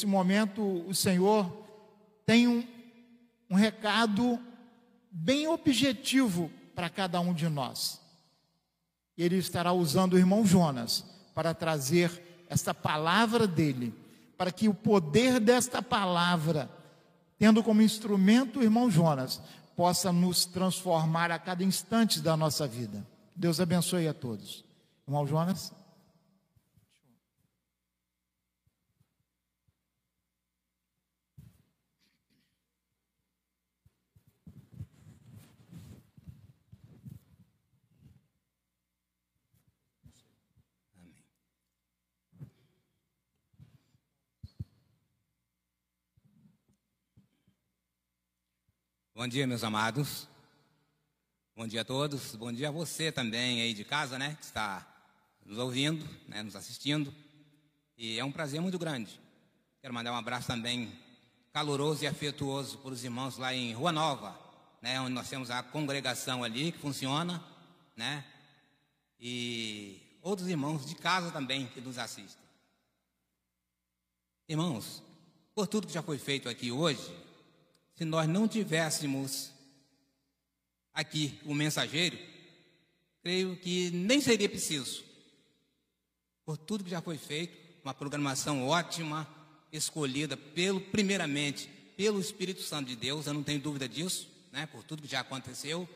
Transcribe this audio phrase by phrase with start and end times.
[0.00, 1.52] Nesse momento, o Senhor
[2.24, 2.66] tem um,
[3.50, 4.40] um recado
[5.10, 8.00] bem objetivo para cada um de nós.
[9.14, 13.94] Ele estará usando o irmão Jonas para trazer esta palavra dele,
[14.38, 16.70] para que o poder desta palavra,
[17.38, 19.38] tendo como instrumento o irmão Jonas,
[19.76, 23.06] possa nos transformar a cada instante da nossa vida.
[23.36, 24.64] Deus abençoe a todos.
[25.06, 25.74] Irmão Jonas.
[49.20, 50.26] Bom dia, meus amados.
[51.54, 52.34] Bom dia a todos.
[52.36, 54.34] Bom dia a você também aí de casa, né?
[54.40, 54.86] Que está
[55.44, 56.42] nos ouvindo, né?
[56.42, 57.14] nos assistindo.
[57.98, 59.20] E é um prazer muito grande.
[59.82, 60.98] Quero mandar um abraço também
[61.52, 64.34] caloroso e afetuoso para os irmãos lá em Rua Nova,
[64.80, 64.98] né?
[65.02, 67.44] Onde nós temos a congregação ali que funciona,
[67.94, 68.24] né?
[69.20, 72.42] E outros irmãos de casa também que nos assistem.
[74.48, 75.02] Irmãos,
[75.54, 77.14] por tudo que já foi feito aqui hoje,
[78.00, 79.50] se nós não tivéssemos
[80.94, 82.18] aqui o mensageiro,
[83.22, 85.04] creio que nem seria preciso.
[86.42, 89.28] Por tudo que já foi feito, uma programação ótima,
[89.70, 94.64] escolhida pelo, primeiramente, pelo Espírito Santo de Deus, eu não tenho dúvida disso, né?
[94.64, 95.86] Por tudo que já aconteceu,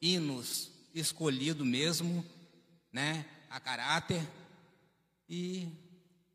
[0.00, 2.24] hinos escolhido mesmo,
[2.90, 3.26] né?
[3.50, 4.26] A caráter
[5.28, 5.68] e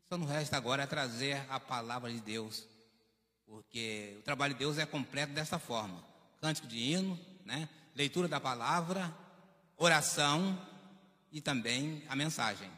[0.08, 2.64] só não resta agora trazer a palavra de Deus
[3.48, 6.04] porque o trabalho de Deus é completo dessa forma:
[6.40, 7.68] cântico de hino, né?
[7.96, 9.12] leitura da palavra,
[9.76, 10.56] oração
[11.32, 12.70] e também a mensagem.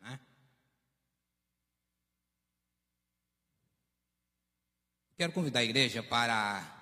[0.00, 0.20] Né?
[5.16, 6.74] Quero convidar a igreja para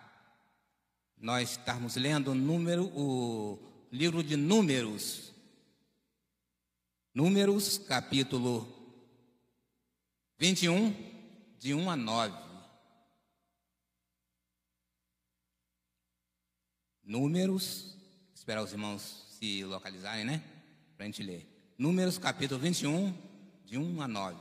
[1.19, 3.58] nós estarmos lendo o número, o
[3.92, 5.33] livro de Números.
[7.14, 8.67] Números, capítulo
[10.36, 10.92] 21,
[11.61, 12.54] de 1 a 9.
[17.05, 17.95] Números,
[18.35, 20.42] esperar os irmãos se localizarem, né?
[20.97, 21.47] Para a gente ler.
[21.77, 23.15] Números capítulo 21,
[23.67, 24.41] de 1 a 9.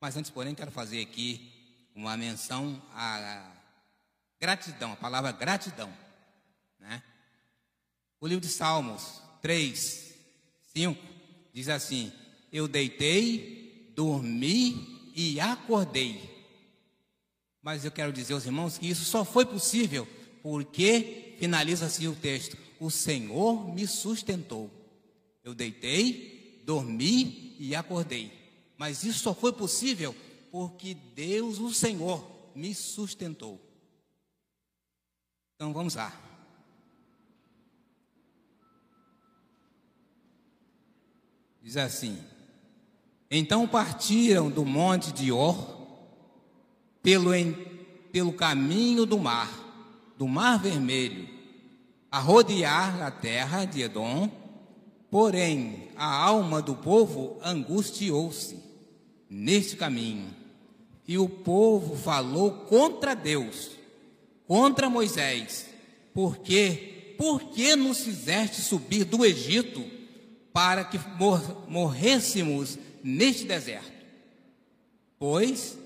[0.00, 1.52] Mas antes, porém, quero fazer aqui
[1.94, 3.52] uma menção à
[4.40, 5.92] gratidão, a palavra gratidão.
[6.78, 7.02] Né?
[8.18, 10.14] O livro de Salmos 3,
[10.72, 10.98] 5
[11.52, 12.10] diz assim:
[12.50, 16.46] Eu deitei, dormi e acordei.
[17.60, 20.08] Mas eu quero dizer aos irmãos que isso só foi possível
[20.42, 24.70] porque finaliza assim o texto: O Senhor me sustentou.
[25.42, 28.32] Eu deitei, dormi e acordei.
[28.76, 30.14] Mas isso só foi possível
[30.50, 33.60] porque Deus, o Senhor, me sustentou.
[35.54, 36.12] Então vamos lá.
[41.62, 42.18] Diz assim:
[43.30, 45.78] Então partiram do monte de Or
[47.02, 47.30] pelo,
[48.12, 49.67] pelo caminho do mar
[50.18, 51.28] do Mar Vermelho,
[52.10, 54.28] a rodear a terra de Edom,
[55.08, 58.58] porém a alma do povo angustiou-se
[59.30, 60.34] neste caminho.
[61.06, 63.70] E o povo falou contra Deus,
[64.46, 65.66] contra Moisés,
[66.12, 69.84] porque por que nos fizeste subir do Egito
[70.52, 73.92] para que mor morrêssemos neste deserto?
[75.16, 75.78] Pois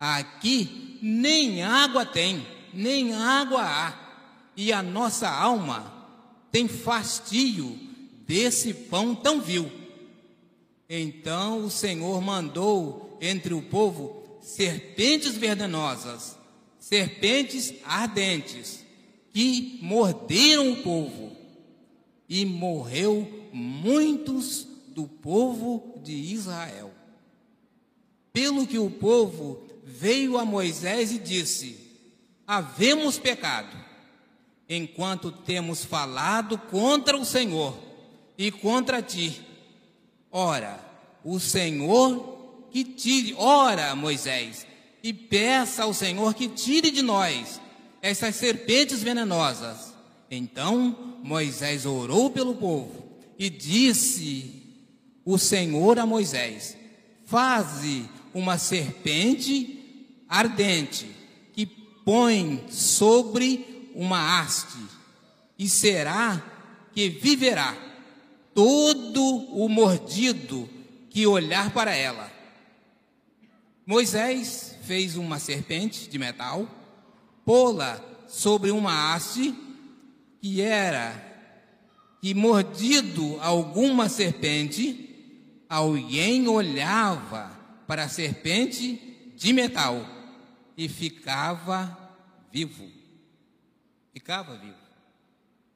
[0.00, 4.04] aqui nem água tem nem água há,
[4.56, 5.92] e a nossa alma
[6.50, 7.78] tem fastio
[8.26, 9.70] desse pão tão vil.
[10.88, 16.36] Então o Senhor mandou entre o povo serpentes venenosas,
[16.78, 18.84] serpentes ardentes,
[19.32, 21.32] que morderam o povo,
[22.28, 26.92] e morreu muitos do povo de Israel.
[28.32, 31.83] Pelo que o povo veio a Moisés e disse:
[32.46, 33.76] havemos pecado,
[34.68, 37.78] enquanto temos falado contra o Senhor
[38.36, 39.40] e contra ti.
[40.30, 40.80] Ora,
[41.24, 44.66] o Senhor que tire, ora, Moisés,
[45.02, 47.60] e peça ao Senhor que tire de nós
[48.02, 49.94] essas serpentes venenosas.
[50.30, 53.04] Então Moisés orou pelo povo
[53.38, 54.62] e disse
[55.24, 56.76] o Senhor a Moisés:
[57.24, 61.06] Faze uma serpente ardente
[62.04, 64.78] põe sobre uma haste,
[65.58, 66.42] e será
[66.92, 67.76] que viverá
[68.52, 70.68] todo o mordido
[71.10, 72.30] que olhar para ela.
[73.86, 76.68] Moisés fez uma serpente de metal,
[77.44, 79.54] pô-la sobre uma haste
[80.40, 81.32] que era
[82.20, 85.10] que mordido alguma serpente,
[85.68, 87.50] alguém olhava
[87.86, 90.14] para a serpente de metal
[90.76, 92.16] e ficava
[92.50, 92.90] vivo.
[94.12, 94.78] Ficava vivo.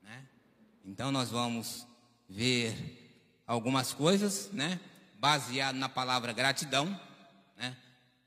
[0.03, 0.27] Né?
[0.85, 1.87] Então nós vamos
[2.29, 2.99] ver
[3.47, 4.81] algumas coisas, né?
[5.19, 6.89] Baseado na palavra gratidão,
[7.57, 7.77] né?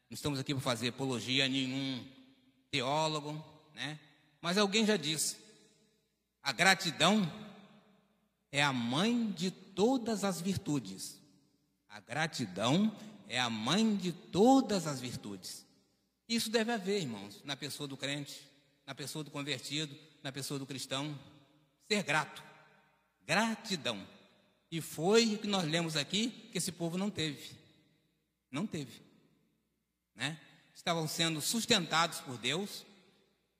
[0.10, 2.06] Não estamos aqui para fazer apologia a nenhum
[2.70, 4.00] teólogo, né?
[4.42, 5.38] Mas alguém já disse:
[6.44, 7.32] a gratidão
[8.52, 11.20] é a mãe de todas as virtudes.
[11.88, 12.96] A gratidão
[13.28, 15.66] é a mãe de todas as virtudes.
[16.31, 18.39] Isso deve haver, irmãos, na pessoa do crente,
[18.86, 19.94] na pessoa do convertido,
[20.24, 21.19] na pessoa do cristão.
[21.89, 22.42] Ser grato.
[23.28, 24.07] Gratidão.
[24.72, 27.51] E foi o que nós lemos aqui que esse povo não teve.
[28.50, 29.01] Não teve.
[30.16, 30.39] Né?
[30.74, 32.86] Estavam sendo sustentados por Deus.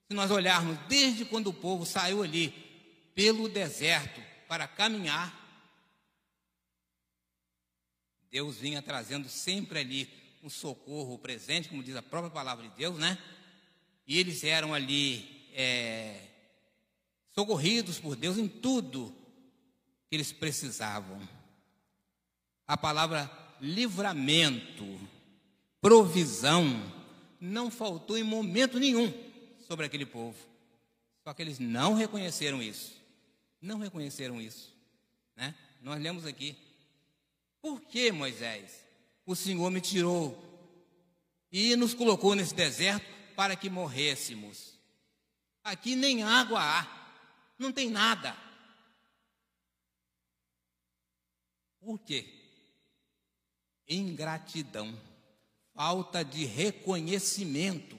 [0.08, 2.54] Se nós olharmos desde quando o povo saiu ali
[3.14, 4.18] pelo deserto,
[4.48, 5.30] para caminhar,
[8.30, 12.98] Deus vinha trazendo sempre ali um socorro presente, como diz a própria palavra de Deus,
[12.98, 13.16] né?
[14.06, 16.28] E eles eram ali é,
[17.34, 19.14] socorridos por Deus em tudo
[20.08, 21.20] que eles precisavam.
[22.66, 23.30] A palavra
[23.60, 25.00] livramento,
[25.80, 26.64] provisão,
[27.40, 29.12] não faltou em momento nenhum
[29.66, 30.36] sobre aquele povo.
[31.22, 33.02] Só que eles não reconheceram isso
[33.62, 34.74] não reconheceram isso.
[35.36, 35.54] Né?
[35.80, 36.56] Nós lemos aqui.
[37.60, 38.84] Por que, Moisés?
[39.24, 40.36] O Senhor me tirou
[41.50, 44.78] e nos colocou nesse deserto para que morrêssemos.
[45.62, 47.12] Aqui nem água há,
[47.58, 48.36] não tem nada.
[51.78, 52.26] Por quê?
[53.88, 54.98] Ingratidão,
[55.74, 57.98] falta de reconhecimento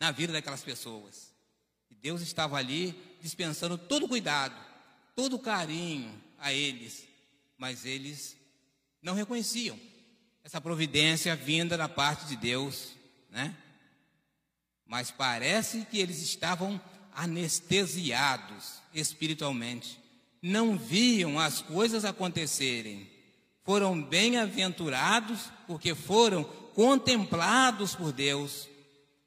[0.00, 1.34] na vida daquelas pessoas.
[1.90, 4.56] E Deus estava ali dispensando todo cuidado,
[5.14, 7.06] todo carinho a eles,
[7.56, 8.37] mas eles
[9.02, 9.78] não reconheciam
[10.44, 12.94] essa providência vinda da parte de Deus,
[13.30, 13.54] né?
[14.86, 16.80] Mas parece que eles estavam
[17.14, 20.00] anestesiados espiritualmente,
[20.40, 23.10] não viam as coisas acontecerem.
[23.64, 28.68] Foram bem-aventurados porque foram contemplados por Deus.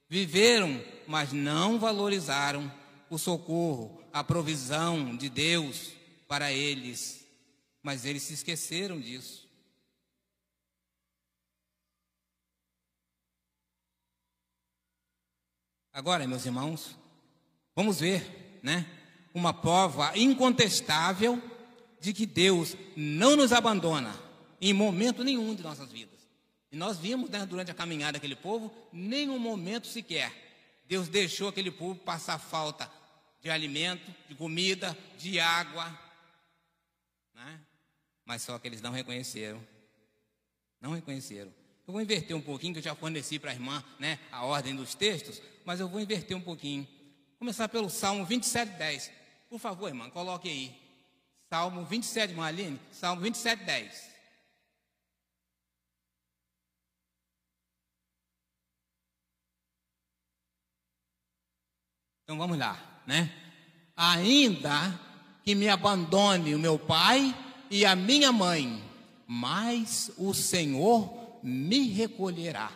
[0.10, 2.72] Viveram, mas não valorizaram
[3.10, 5.92] o socorro, a provisão de Deus
[6.28, 7.28] para eles,
[7.84, 9.51] mas eles se esqueceram disso.
[15.94, 16.96] Agora, meus irmãos,
[17.76, 18.86] vamos ver, né?
[19.34, 21.42] Uma prova incontestável
[22.00, 24.14] de que Deus não nos abandona
[24.60, 26.20] em momento nenhum de nossas vidas.
[26.72, 30.32] E nós vimos né, durante a caminhada daquele povo, nenhum momento sequer
[30.92, 32.92] Deus deixou aquele povo passar falta
[33.42, 35.86] de alimento, de comida, de água.
[37.34, 37.62] Né?
[38.26, 39.66] Mas só que eles não reconheceram.
[40.82, 41.54] Não reconheceram.
[41.88, 44.76] Eu vou inverter um pouquinho, que eu já forneci para a irmã né, a ordem
[44.76, 46.88] dos textos, mas eu vou inverter um pouquinho.
[47.40, 49.12] Começar pelo Salmo 27, 10.
[49.50, 50.76] Por favor, irmã, coloque aí.
[51.50, 52.80] Salmo 27, irmã Aline.
[52.92, 54.12] Salmo 27, 10.
[62.24, 63.32] Então vamos lá né?
[63.96, 65.00] Ainda
[65.44, 67.36] que me abandone o meu pai
[67.70, 68.82] e a minha mãe,
[69.28, 72.72] mas o Senhor me recolherá.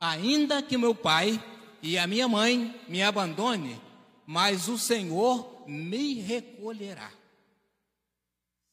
[0.00, 1.42] Ainda que meu pai
[1.82, 3.80] e a minha mãe me abandone,
[4.26, 7.10] mas o Senhor me recolherá.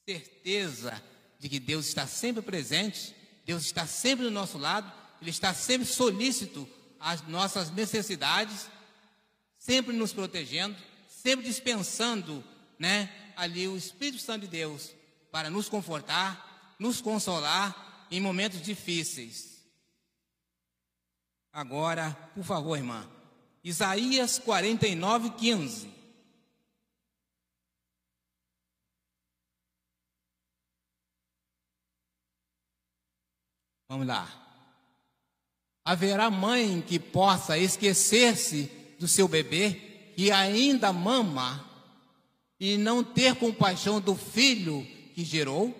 [0.05, 1.01] Certeza
[1.39, 5.85] de que Deus está sempre presente, Deus está sempre do nosso lado, Ele está sempre
[5.85, 6.67] solícito
[6.99, 8.67] às nossas necessidades,
[9.57, 10.75] sempre nos protegendo,
[11.07, 12.43] sempre dispensando,
[12.79, 14.91] né, ali o Espírito Santo de Deus
[15.31, 19.63] para nos confortar, nos consolar em momentos difíceis.
[21.51, 23.07] Agora, por favor, irmã,
[23.63, 25.93] Isaías 49, 15.
[33.87, 34.27] Vamos lá.
[35.85, 38.63] Haverá mãe que possa esquecer-se
[38.99, 41.69] do seu bebê que ainda mama
[42.59, 45.75] e não ter compaixão do filho que gerou,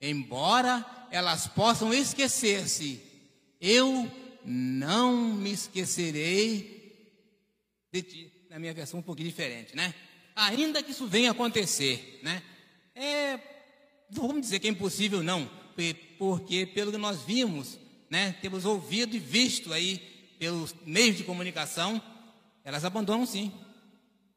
[0.00, 3.00] embora elas possam esquecer-se,
[3.60, 4.10] eu
[4.44, 6.76] não me esquecerei
[7.92, 8.32] de ti.
[8.50, 9.94] Na minha versão um pouquinho diferente, né?
[10.34, 12.42] Ainda que isso venha acontecer, né?
[12.94, 13.38] É,
[14.10, 15.50] vamos dizer que é impossível não,
[16.18, 17.78] porque pelo que nós vimos
[18.10, 19.98] né, temos ouvido e visto aí
[20.38, 22.00] pelos meios de comunicação,
[22.64, 23.52] elas abandonam sim.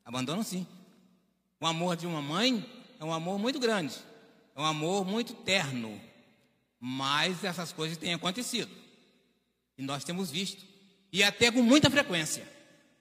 [0.05, 0.65] Abandonam sim.
[1.59, 2.65] O amor de uma mãe
[2.99, 3.95] é um amor muito grande,
[4.55, 5.99] é um amor muito terno,
[6.79, 8.71] mas essas coisas têm acontecido.
[9.77, 10.63] E nós temos visto,
[11.11, 12.47] e até com muita frequência,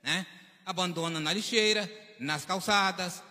[0.02, 0.26] né?
[0.64, 3.23] Abandona na lixeira, nas calçadas,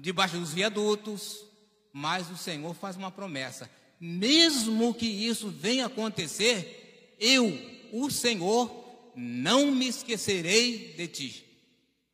[0.00, 1.44] debaixo dos viadutos,
[1.92, 3.70] mas o Senhor faz uma promessa:
[4.00, 7.58] mesmo que isso venha acontecer, eu,
[7.92, 11.44] o Senhor, não me esquecerei de ti.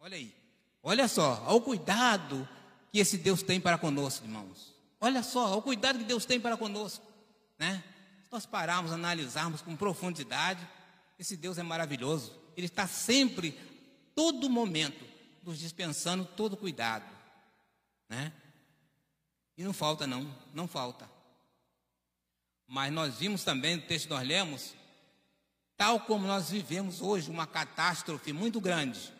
[0.01, 0.35] Olha aí,
[0.83, 2.49] olha só, ao cuidado
[2.93, 4.75] que esse Deus tem para conosco, irmãos.
[5.01, 7.07] Olha só, ao cuidado que Deus tem para conosco,
[7.59, 7.83] né?
[8.25, 10.67] Se nós pararmos, analisarmos com profundidade,
[11.19, 12.39] esse Deus é maravilhoso.
[12.57, 13.59] Ele está sempre,
[14.15, 15.05] todo momento,
[15.43, 17.05] nos dispensando todo cuidado,
[18.09, 18.33] né?
[19.57, 21.11] E não falta não, não falta.
[22.67, 24.75] Mas nós vimos também no texto que nós lemos,
[25.77, 29.13] tal como nós vivemos hoje uma catástrofe muito grande.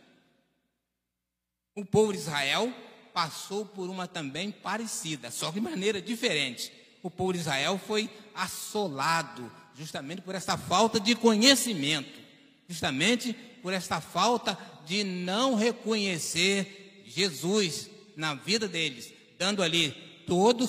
[1.75, 2.73] O povo de Israel
[3.13, 6.73] passou por uma também parecida, só de maneira diferente.
[7.03, 12.21] O povo de Israel foi assolado justamente por essa falta de conhecimento,
[12.69, 19.93] justamente por essa falta de não reconhecer Jesus na vida deles, dando ali
[20.27, 20.67] todo,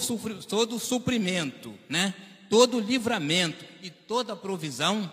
[0.47, 2.13] todo o suprimento, né?
[2.49, 5.11] todo livramento e toda provisão.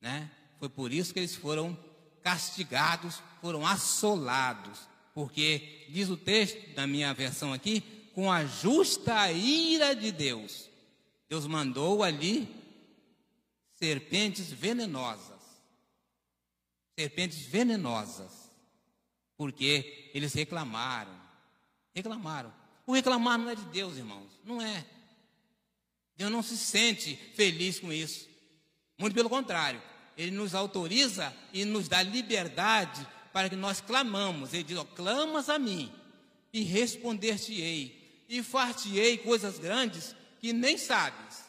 [0.00, 0.30] Né?
[0.58, 1.76] Foi por isso que eles foram
[2.22, 4.80] castigados, foram assolados,
[5.14, 7.82] porque diz o texto da minha versão aqui,
[8.18, 10.68] com a justa ira de Deus.
[11.28, 12.48] Deus mandou ali
[13.76, 15.40] serpentes venenosas.
[16.98, 18.50] Serpentes venenosas.
[19.36, 21.16] Porque eles reclamaram.
[21.94, 22.52] Reclamaram.
[22.84, 24.32] O reclamar não é de Deus, irmãos.
[24.44, 24.84] Não é.
[26.16, 28.28] Deus não se sente feliz com isso.
[28.98, 29.80] Muito pelo contrário.
[30.16, 34.52] Ele nos autoriza e nos dá liberdade para que nós clamamos.
[34.52, 35.92] Ele diz: ó, clamas a mim
[36.52, 41.44] e responder-te-ei e far-te-ei coisas grandes que nem sabes.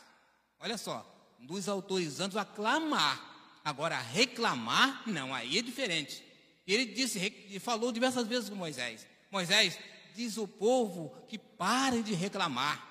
[0.60, 1.06] Olha só,
[1.40, 3.28] nos autorizando a clamar.
[3.64, 6.24] Agora, reclamar, não, aí é diferente.
[6.66, 7.20] Ele disse,
[7.50, 9.78] e falou diversas vezes com Moisés: Moisés,
[10.16, 12.88] diz o povo que pare de reclamar.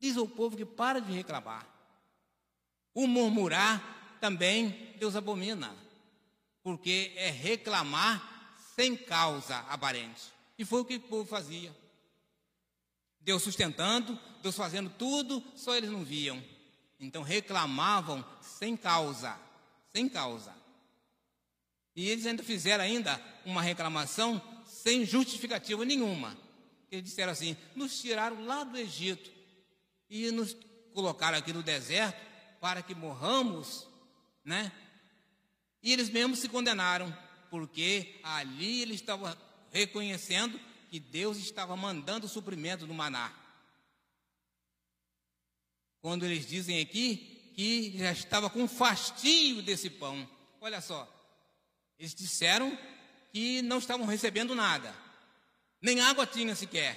[0.00, 1.66] Diz o povo que pare de reclamar.
[2.94, 5.74] O murmurar também Deus abomina,
[6.62, 10.32] porque é reclamar sem causa aparente.
[10.58, 11.74] E foi o que o povo fazia.
[13.24, 16.42] Deus sustentando, Deus fazendo tudo, só eles não viam.
[17.00, 19.36] Então reclamavam sem causa,
[19.92, 20.54] sem causa.
[21.96, 26.36] E eles ainda fizeram ainda uma reclamação sem justificativa nenhuma.
[26.90, 29.30] Eles disseram assim: nos tiraram lá do Egito
[30.10, 30.56] e nos
[30.92, 32.20] colocaram aqui no deserto
[32.60, 33.86] para que morramos,
[34.44, 34.70] né?
[35.82, 37.14] E eles mesmos se condenaram,
[37.50, 39.34] porque ali eles estavam
[39.70, 40.58] reconhecendo
[40.94, 43.34] que Deus estava mandando o suprimento do maná.
[46.00, 50.30] Quando eles dizem aqui que já estava com fastio desse pão.
[50.60, 51.12] Olha só,
[51.98, 52.78] eles disseram
[53.32, 54.94] que não estavam recebendo nada,
[55.82, 56.96] nem água tinha sequer,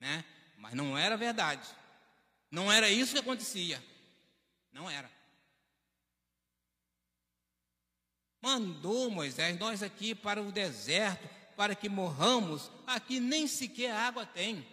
[0.00, 0.24] né?
[0.56, 1.68] Mas não era verdade.
[2.50, 3.80] Não era isso que acontecia.
[4.72, 5.08] Não era.
[8.42, 12.70] Mandou Moisés nós aqui para o deserto, para que morramos.
[12.86, 14.64] Aqui nem sequer água tem.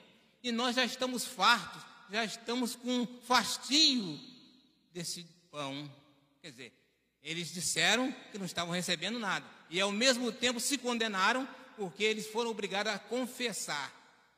[0.44, 4.20] E nós já estamos fartos, já estamos com fastio
[4.94, 5.90] desse pão.
[6.42, 6.74] Quer dizer,
[7.24, 9.46] eles disseram que não estavam recebendo nada.
[9.70, 11.48] E ao mesmo tempo se condenaram,
[11.78, 13.92] porque eles foram obrigados a confessar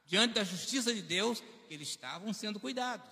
[0.06, 3.10] diante da justiça de Deus que eles estavam sendo cuidados.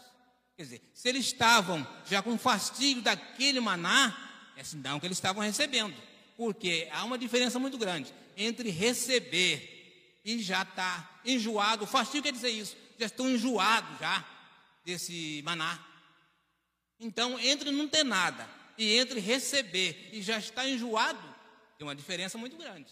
[0.56, 5.42] Quer dizer, se eles estavam já com fastio daquele maná, é sinal que eles estavam
[5.42, 5.96] recebendo.
[6.38, 11.84] Porque há uma diferença muito grande entre receber e já estar tá enjoado.
[11.84, 14.26] O fastio quer dizer isso, já estão enjoados já
[14.86, 15.80] desse maná.
[17.00, 21.22] Então, entre não ter nada e entre receber e já estar enjoado,
[21.78, 22.92] tem uma diferença muito grande.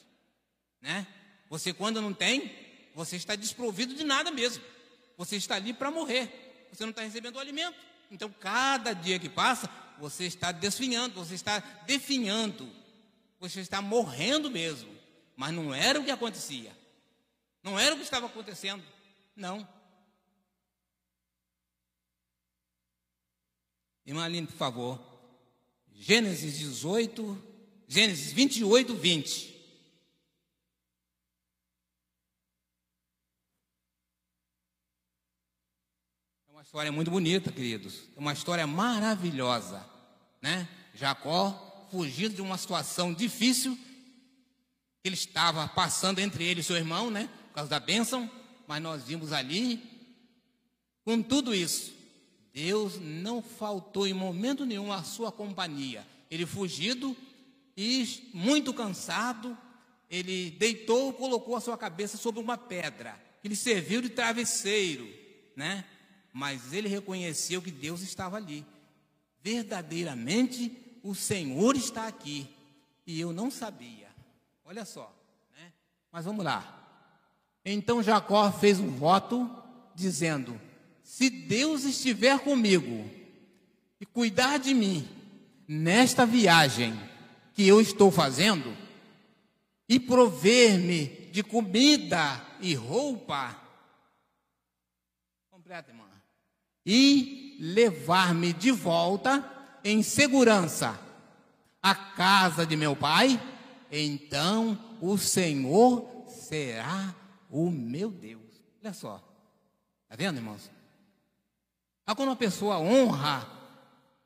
[0.82, 1.08] Né?
[1.50, 2.52] Você, quando não tem,
[2.94, 4.64] você está desprovido de nada mesmo.
[5.18, 7.78] Você está ali para morrer você não está recebendo o alimento.
[8.10, 9.70] Então, cada dia que passa,
[10.00, 12.70] você está desfinhando, você está definhando,
[13.40, 14.90] você está morrendo mesmo.
[15.42, 16.72] Mas não era o que acontecia.
[17.64, 18.84] Não era o que estava acontecendo.
[19.36, 19.68] Não.
[24.06, 25.00] Irmã Aline, por favor.
[25.96, 27.44] Gênesis 18,
[27.88, 29.52] Gênesis 28, 20.
[36.62, 38.04] história muito bonita, queridos.
[38.16, 39.84] É uma história maravilhosa,
[40.40, 40.70] né?
[40.94, 43.78] Jacó fugindo de uma situação difícil
[45.04, 47.30] ele estava passando entre ele e seu irmão, né?
[47.50, 48.30] Por causa da bênção,
[48.68, 49.82] mas nós vimos ali,
[51.04, 51.94] com tudo isso,
[52.54, 56.06] Deus não faltou em momento nenhum a sua companhia.
[56.30, 57.16] Ele fugido
[57.76, 59.58] e muito cansado,
[60.10, 65.08] ele deitou, colocou a sua cabeça sobre uma pedra, que lhe serviu de travesseiro,
[65.56, 65.86] né?
[66.34, 68.66] Mas ele reconheceu que Deus estava ali.
[69.44, 70.72] Verdadeiramente
[71.04, 72.48] o Senhor está aqui.
[73.06, 74.01] E eu não sabia.
[74.72, 75.14] Olha só,
[75.52, 75.74] né?
[76.14, 76.64] Mas vamos lá.
[77.66, 79.54] Então Jacó fez um voto
[79.94, 80.58] dizendo:
[81.04, 83.06] Se Deus estiver comigo
[84.00, 85.06] e cuidar de mim
[85.68, 86.98] nesta viagem
[87.54, 88.74] que eu estou fazendo
[89.90, 93.60] e prover-me de comida e roupa,
[95.50, 96.08] completa, irmã,
[96.86, 99.44] e levar-me de volta
[99.84, 100.98] em segurança
[101.84, 103.38] à casa de meu pai,
[103.92, 107.14] então o Senhor será
[107.50, 108.42] o meu Deus.
[108.82, 109.16] Olha só.
[110.04, 110.72] Está vendo, irmãos?
[112.06, 113.48] Ah, quando uma pessoa honra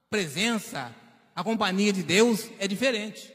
[0.09, 0.95] presença,
[1.35, 3.33] a companhia de Deus, é diferente.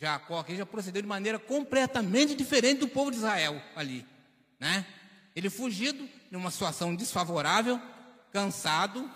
[0.00, 4.06] Jacó aqui já procedeu de maneira completamente diferente do povo de Israel ali,
[4.58, 4.86] né?
[5.36, 7.80] Ele fugido numa situação desfavorável,
[8.32, 9.10] cansado,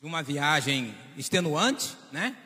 [0.00, 2.36] de uma viagem extenuante, né?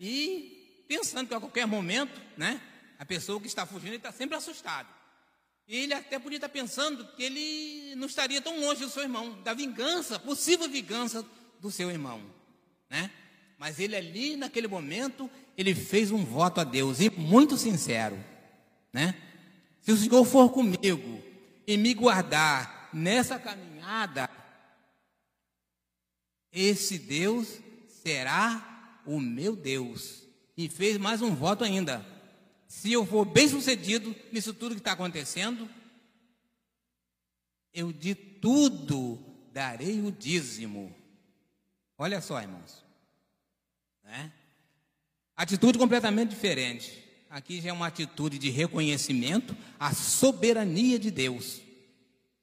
[0.00, 2.60] E pensando que a qualquer momento, né?
[2.98, 4.88] A pessoa que está fugindo está sempre assustado.
[5.68, 9.40] E ele até podia estar pensando que ele não estaria tão longe do seu irmão,
[9.42, 11.24] da vingança, possível vingança
[11.60, 12.22] do seu irmão,
[12.88, 13.10] né?
[13.58, 18.18] Mas ele ali, naquele momento, ele fez um voto a Deus, e muito sincero,
[18.92, 19.14] né?
[19.82, 21.22] Se o Senhor for comigo
[21.66, 24.30] e me guardar nessa caminhada,
[26.52, 27.60] esse Deus
[28.02, 30.22] será o meu Deus.
[30.56, 32.04] E fez mais um voto ainda.
[32.66, 35.68] Se eu for bem sucedido nisso tudo que está acontecendo,
[37.72, 39.18] eu de tudo
[39.52, 40.94] darei o dízimo.
[41.96, 42.84] Olha só, irmãos.
[44.04, 44.32] Né?
[45.36, 47.04] Atitude completamente diferente.
[47.30, 51.60] Aqui já é uma atitude de reconhecimento à soberania de Deus.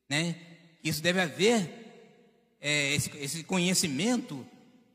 [0.10, 0.40] Né?
[0.84, 1.85] Isso deve haver
[2.68, 4.44] é, esse, esse conhecimento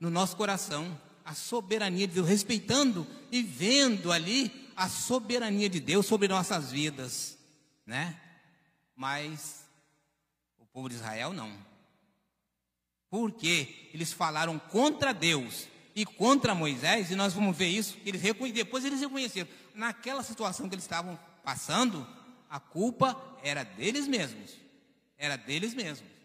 [0.00, 6.04] no nosso coração, a soberania de Deus, respeitando e vendo ali a soberania de Deus
[6.04, 7.38] sobre nossas vidas,
[7.86, 8.20] né?
[8.96, 9.60] Mas
[10.58, 11.52] o povo de Israel não.
[13.08, 18.20] Porque eles falaram contra Deus e contra Moisés, e nós vamos ver isso, eles
[18.52, 22.04] depois eles reconheceram, naquela situação que eles estavam passando,
[22.48, 24.58] a culpa era deles mesmos.
[25.16, 26.19] Era deles mesmos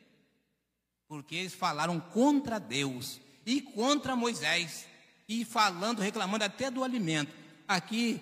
[1.08, 4.86] porque eles falaram contra Deus e contra Moisés,
[5.28, 7.34] e falando, reclamando até do alimento.
[7.68, 8.22] Aqui,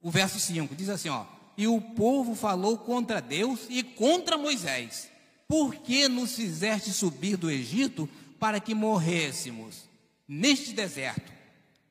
[0.00, 1.24] o verso 5 diz assim: ó,
[1.56, 5.10] e o povo falou contra Deus e contra Moisés,
[5.46, 9.88] por que nos fizeste subir do Egito para que morrêssemos
[10.26, 11.32] neste deserto?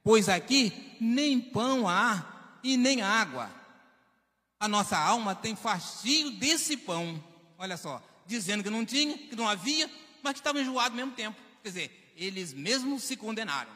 [0.04, 3.52] Pois aqui nem pão há e nem água.
[4.60, 7.24] A nossa alma tem fastio desse pão.
[7.58, 9.90] Olha só, dizendo que não tinha, que não havia,
[10.24, 11.40] mas que estavam enjoados ao mesmo tempo.
[11.62, 13.72] Quer dizer, eles mesmos se condenaram,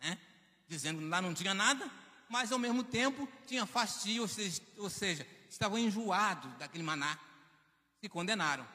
[0.00, 0.18] né?
[0.68, 1.90] dizendo que lá não tinha nada,
[2.28, 7.18] mas ao mesmo tempo tinha fastio, ou seja, ou seja estavam enjoados daquele maná,
[8.00, 8.66] se condenaram.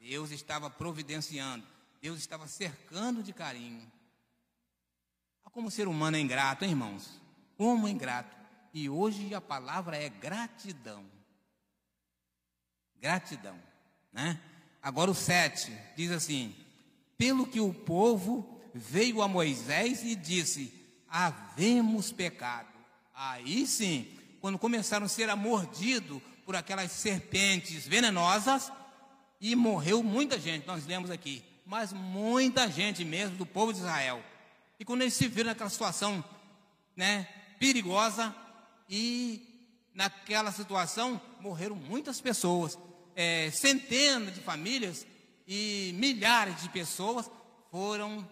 [0.00, 1.66] Deus estava providenciando,
[2.00, 3.90] Deus estava cercando de carinho.
[5.54, 7.20] Como o ser humano é ingrato, hein, irmãos?
[7.56, 8.36] Como é ingrato.
[8.72, 11.08] E hoje a palavra é gratidão.
[12.96, 13.56] Gratidão,
[14.12, 14.40] né?
[14.84, 16.54] Agora o 7 diz assim:
[17.16, 20.74] Pelo que o povo veio a Moisés e disse:
[21.08, 22.68] Havemos pecado.
[23.14, 24.06] Aí sim,
[24.42, 28.70] quando começaram a ser mordidos por aquelas serpentes venenosas,
[29.40, 34.22] e morreu muita gente, nós lemos aqui, mas muita gente mesmo do povo de Israel.
[34.78, 36.22] E quando eles se viram naquela situação,
[36.94, 37.26] né,
[37.58, 38.36] perigosa,
[38.90, 42.78] e naquela situação morreram muitas pessoas
[43.14, 45.06] é, centenas de famílias
[45.46, 47.30] e milhares de pessoas
[47.70, 48.28] foram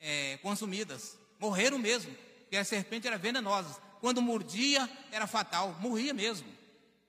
[0.00, 3.82] é, consumidas, morreram mesmo, porque a serpente era venenosa.
[4.00, 6.46] Quando mordia, era fatal, morria mesmo,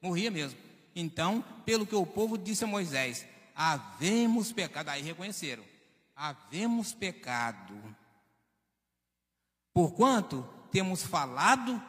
[0.02, 0.58] morria mesmo.
[0.96, 5.63] Então, pelo que o povo disse a Moisés, havemos pecado, aí reconheceram,
[6.15, 7.74] havemos pecado.
[9.74, 11.82] Porquanto temos falado,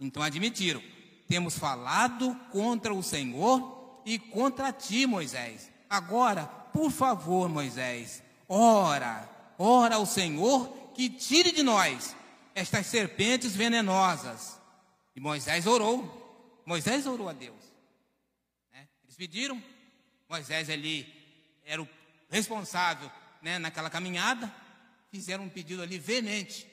[0.00, 0.82] então admitiram,
[1.28, 5.70] temos falado contra o Senhor e contra ti, Moisés.
[5.88, 12.14] Agora, por favor, Moisés, ora, ora ao Senhor que tire de nós
[12.54, 14.60] estas serpentes venenosas.
[15.14, 16.62] E Moisés orou.
[16.64, 17.72] Moisés orou a Deus.
[18.72, 18.86] Né?
[19.04, 19.62] Eles pediram.
[20.28, 21.06] Moisés ali
[21.64, 21.88] era o
[22.28, 23.10] responsável
[23.42, 24.52] né, naquela caminhada.
[25.10, 26.66] Fizeram um pedido ali veemente.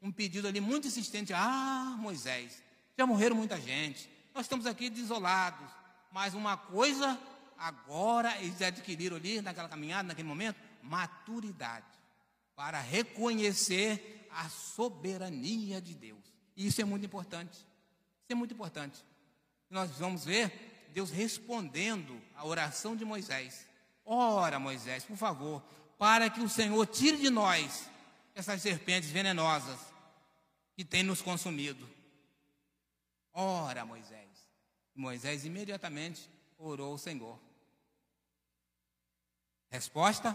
[0.00, 1.32] Um pedido ali muito insistente.
[1.32, 2.62] Ah, Moisés,
[2.96, 4.08] já morreram muita gente.
[4.34, 5.70] Nós estamos aqui desolados.
[6.14, 7.20] Mas uma coisa,
[7.58, 11.84] agora eles adquiriram ali, naquela caminhada, naquele momento, maturidade
[12.54, 16.22] para reconhecer a soberania de Deus.
[16.56, 17.56] E isso é muito importante.
[17.56, 19.04] Isso é muito importante.
[19.68, 23.66] Nós vamos ver Deus respondendo à oração de Moisés.
[24.04, 25.64] Ora, Moisés, por favor,
[25.98, 27.90] para que o Senhor tire de nós
[28.36, 29.80] essas serpentes venenosas
[30.76, 31.90] que têm nos consumido.
[33.32, 34.23] Ora, Moisés.
[34.94, 36.28] Moisés imediatamente
[36.58, 37.38] orou ao Senhor.
[39.70, 40.34] Resposta: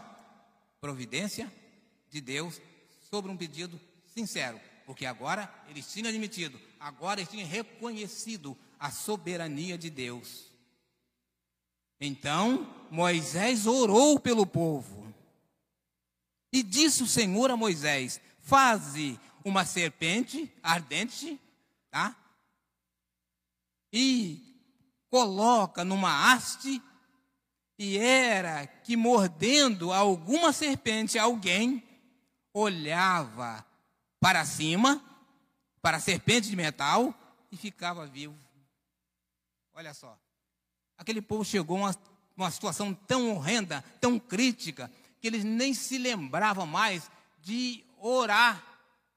[0.82, 1.52] providência
[2.10, 2.62] de Deus
[3.10, 9.78] sobre um pedido sincero, porque agora eles tinham admitido, agora eles tinham reconhecido a soberania
[9.78, 10.46] de Deus.
[12.00, 15.14] Então Moisés orou pelo povo
[16.52, 21.40] e disse o Senhor a Moisés: Faze uma serpente ardente,
[21.90, 22.16] tá?
[23.92, 24.49] e
[25.10, 26.82] coloca numa haste,
[27.78, 31.84] e era que mordendo alguma serpente alguém
[32.54, 33.66] olhava
[34.20, 35.02] para cima,
[35.82, 37.14] para a serpente de metal,
[37.52, 38.38] e ficava vivo.
[39.74, 40.20] Olha só.
[40.98, 41.96] Aquele povo chegou a uma,
[42.36, 44.92] uma situação tão horrenda, tão crítica,
[45.22, 47.10] que eles nem se lembravam mais
[47.42, 48.62] de orar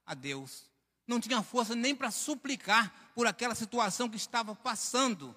[0.07, 0.71] a Deus.
[1.07, 5.35] Não tinha força nem para suplicar por aquela situação que estava passando,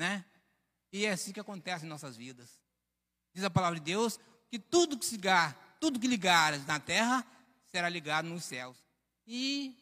[0.00, 0.24] né?
[0.90, 2.48] E é assim que acontece em nossas vidas.
[3.34, 7.24] Diz a palavra de Deus que tudo que se ligar, tudo que ligar na terra
[7.66, 8.78] será ligado nos céus.
[9.26, 9.76] E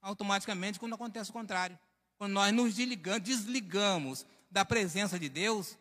[0.00, 1.76] automaticamente quando acontece o contrário,
[2.16, 5.76] quando nós nos desligamos, desligamos da presença de Deus,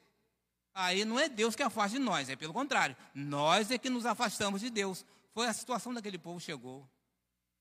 [0.73, 4.03] aí não é Deus que afasta de nós, é pelo contrário, nós é que nos
[4.03, 5.05] afastamos de Deus.
[5.31, 6.89] Foi a situação daquele povo chegou,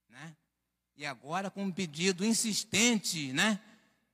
[0.08, 0.34] né?
[0.96, 3.60] E agora com um pedido insistente, né?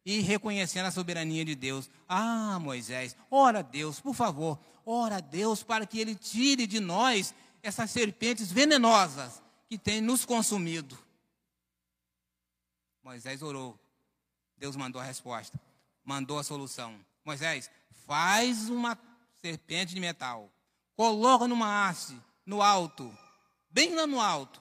[0.04, 1.90] E reconhecendo a soberania de Deus.
[2.08, 6.80] Ah, Moisés, ora a Deus, por favor, ora a Deus para que Ele tire de
[6.80, 10.98] nós essas serpentes venenosas que têm nos consumido.
[13.02, 13.78] Moisés orou.
[14.56, 15.58] Deus mandou a resposta,
[16.04, 16.98] mandou a solução.
[17.24, 17.70] Moisés,
[18.06, 18.98] faz uma
[19.40, 20.52] serpente de metal,
[20.94, 23.16] coloca numa haste, no alto,
[23.70, 24.60] bem lá no alto,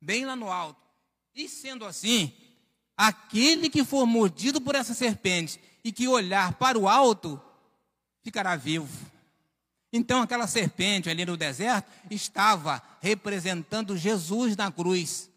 [0.00, 0.87] bem lá no alto.
[1.38, 2.32] E sendo assim,
[2.96, 7.40] aquele que for mordido por essa serpente e que olhar para o alto,
[8.24, 8.88] ficará vivo.
[9.92, 15.30] Então, aquela serpente ali no deserto estava representando Jesus na cruz.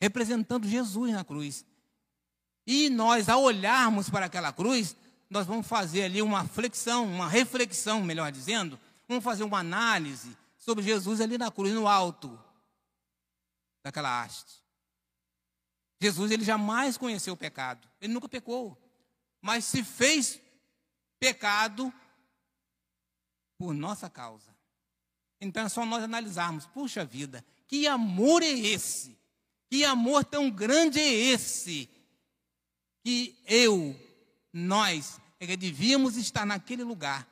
[0.00, 1.66] Representando Jesus na cruz.
[2.66, 4.96] E nós, ao olharmos para aquela cruz,
[5.28, 10.82] nós vamos fazer ali uma flexão, uma reflexão, melhor dizendo, vamos fazer uma análise sobre
[10.82, 12.40] Jesus ali na cruz, no alto
[13.82, 14.62] daquela haste.
[16.00, 18.76] Jesus ele jamais conheceu o pecado, ele nunca pecou,
[19.40, 20.40] mas se fez
[21.18, 21.92] pecado
[23.56, 24.52] por nossa causa.
[25.40, 29.16] Então é só nós analisarmos, puxa vida, que amor é esse?
[29.70, 31.88] Que amor tão grande é esse?
[33.04, 33.98] Que eu,
[34.52, 37.26] nós, é que devíamos estar naquele lugar,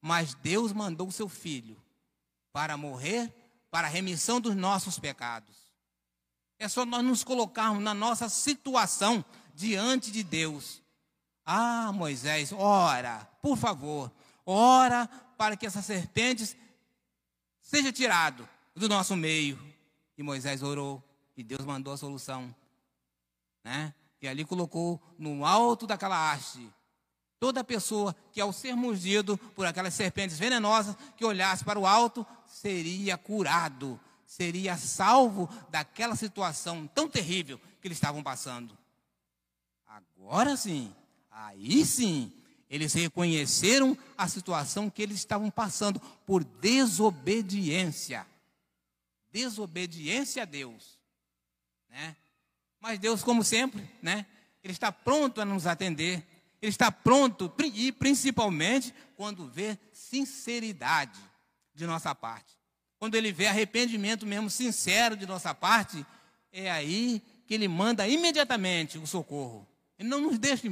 [0.00, 1.82] mas Deus mandou o seu filho
[2.52, 3.32] para morrer
[3.70, 5.67] para a remissão dos nossos pecados.
[6.58, 10.82] É só nós nos colocarmos na nossa situação diante de Deus.
[11.44, 14.12] Ah, Moisés, ora, por favor,
[14.44, 16.56] ora para que essas serpentes
[17.60, 19.58] seja tirado do nosso meio.
[20.16, 21.02] E Moisés orou
[21.36, 22.54] e Deus mandou a solução,
[23.62, 23.94] né?
[24.20, 26.68] E ali colocou no alto daquela haste
[27.38, 32.26] toda pessoa que ao ser mordido por aquelas serpentes venenosas que olhasse para o alto
[32.46, 38.76] seria curado seria salvo daquela situação tão terrível que eles estavam passando.
[39.86, 40.94] Agora sim,
[41.30, 42.30] aí sim,
[42.68, 48.26] eles reconheceram a situação que eles estavam passando por desobediência.
[49.32, 50.98] Desobediência a Deus.
[51.88, 52.14] Né?
[52.78, 54.26] Mas Deus, como sempre, né?
[54.62, 56.26] Ele está pronto a nos atender.
[56.60, 61.18] Ele está pronto, e principalmente quando vê sinceridade
[61.74, 62.57] de nossa parte
[62.98, 66.04] quando ele vê arrependimento mesmo sincero de nossa parte,
[66.52, 69.66] é aí que ele manda imediatamente o socorro.
[69.98, 70.68] Ele não nos deixa,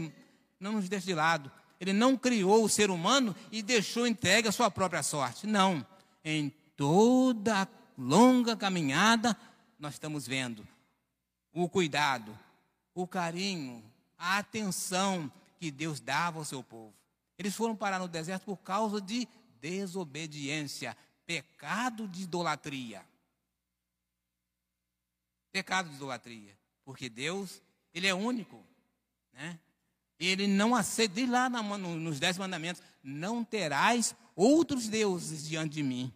[0.58, 1.50] não nos deixa de lado.
[1.80, 5.46] Ele não criou o ser humano e deixou entregue a sua própria sorte.
[5.46, 5.86] Não.
[6.24, 9.36] Em toda a longa caminhada,
[9.78, 10.66] nós estamos vendo
[11.52, 12.38] o cuidado,
[12.94, 13.82] o carinho,
[14.18, 16.92] a atenção que Deus dava ao seu povo.
[17.38, 19.26] Eles foram parar no deserto por causa de
[19.60, 23.04] desobediência, pecado de idolatria.
[25.52, 26.56] Pecado de idolatria.
[26.84, 27.60] Porque Deus,
[27.92, 28.62] Ele é único.
[29.32, 29.58] Né?
[30.18, 36.12] Ele não aceita, lá nos Dez Mandamentos: não terás outros deuses diante de mim.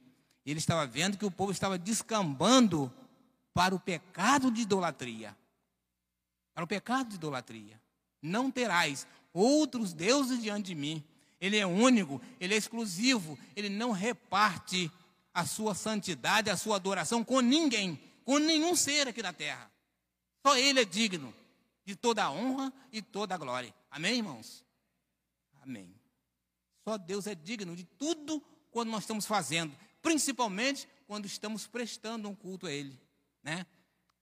[0.47, 2.93] Ele estava vendo que o povo estava descambando
[3.53, 5.37] para o pecado de idolatria.
[6.55, 7.81] Para o pecado de idolatria.
[8.23, 11.05] Não terás outros deuses diante de mim.
[11.41, 14.91] Ele é único, ele é exclusivo, ele não reparte
[15.33, 19.71] a sua santidade, a sua adoração com ninguém, com nenhum ser aqui na terra.
[20.45, 21.35] Só ele é digno
[21.85, 23.75] de toda a honra e toda a glória.
[23.91, 24.65] Amém, irmãos?
[25.63, 25.95] Amém.
[26.85, 32.35] Só Deus é digno de tudo quando nós estamos fazendo, principalmente quando estamos prestando um
[32.35, 32.99] culto a Ele,
[33.43, 33.67] né?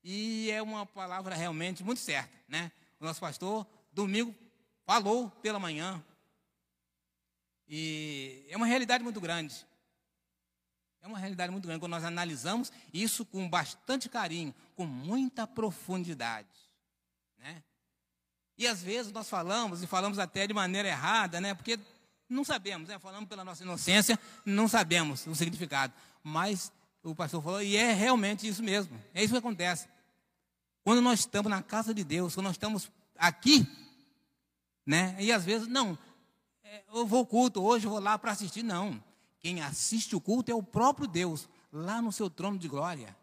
[0.02, 2.72] E é uma palavra realmente muito certa, né?
[2.98, 4.34] O nosso pastor, domingo,
[4.84, 6.02] falou pela manhã.
[7.68, 9.66] E é uma realidade muito grande.
[11.08, 16.46] É uma realidade muito grande quando nós analisamos isso com bastante carinho, com muita profundidade,
[17.38, 17.62] né?
[18.58, 21.54] E às vezes nós falamos, e falamos até de maneira errada, né?
[21.54, 21.80] Porque
[22.28, 22.98] não sabemos, né?
[22.98, 25.94] Falamos pela nossa inocência, não sabemos o significado.
[26.22, 26.70] Mas
[27.02, 29.02] o pastor falou, e é realmente isso mesmo.
[29.14, 29.88] É isso que acontece.
[30.84, 33.66] Quando nós estamos na casa de Deus, quando nós estamos aqui,
[34.84, 35.16] né?
[35.18, 35.98] E às vezes, não,
[36.62, 38.62] é, eu vou culto, hoje eu vou lá para assistir.
[38.62, 39.02] Não.
[39.40, 43.16] Quem assiste o culto é o próprio Deus, lá no seu trono de glória.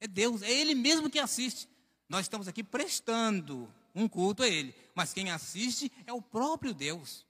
[0.00, 1.68] É Deus, é Ele mesmo que assiste.
[2.08, 4.74] Nós estamos aqui prestando um culto a Ele.
[4.94, 7.26] Mas quem assiste é o próprio Deus.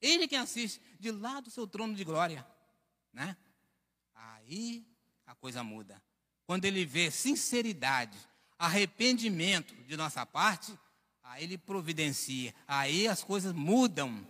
[0.00, 2.46] Ele quem assiste de lá do seu trono de glória.
[3.12, 3.36] Né?
[4.14, 4.86] Aí
[5.26, 6.00] a coisa muda.
[6.46, 8.16] Quando ele vê sinceridade,
[8.58, 10.72] arrependimento de nossa parte,
[11.22, 12.54] aí ele providencia.
[12.68, 14.26] Aí as coisas mudam,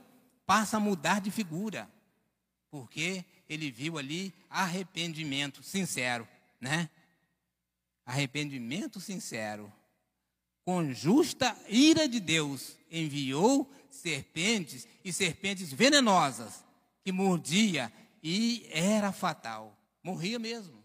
[0.46, 1.90] passa a mudar de figura.
[2.70, 6.26] Porque ele viu ali arrependimento sincero,
[6.60, 6.90] né?
[8.04, 9.72] Arrependimento sincero
[10.66, 16.64] com justa ira de Deus, enviou serpentes e serpentes venenosas
[17.04, 19.78] que mordia e era fatal.
[20.02, 20.82] Morria mesmo.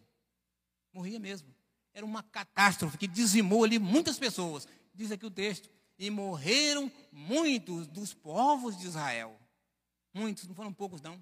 [0.94, 1.48] Morria mesmo.
[1.96, 4.68] Era uma catástrofe que dizimou ali muitas pessoas.
[4.94, 5.68] Diz aqui o texto.
[5.98, 9.36] E morreram muitos dos povos de Israel.
[10.14, 11.20] Muitos, não foram poucos, não.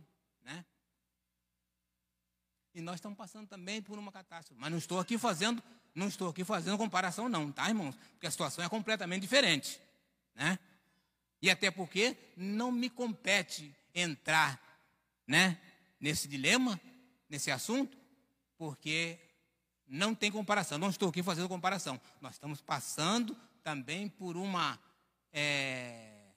[2.74, 4.60] E nós estamos passando também por uma catástrofe.
[4.60, 5.62] Mas não estou aqui fazendo
[5.94, 7.96] não estou aqui fazendo comparação, não, tá, irmãos?
[8.14, 9.80] Porque a situação é completamente diferente,
[10.36, 10.60] né?
[11.42, 14.62] E até porque não me compete entrar,
[15.26, 15.60] né,
[16.00, 16.80] nesse dilema,
[17.30, 17.98] nesse assunto,
[18.58, 19.20] porque
[19.88, 20.78] não tem comparação.
[20.78, 22.00] Não estou aqui fazendo comparação.
[22.22, 24.80] Nós estamos passando também por uma
[25.32, 26.32] é,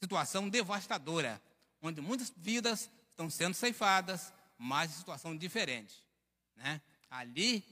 [0.00, 1.42] situação devastadora,
[1.82, 5.94] onde muitas vidas estão sendo ceifadas, mas em situação diferente,
[6.56, 6.80] né?
[7.10, 7.64] Ali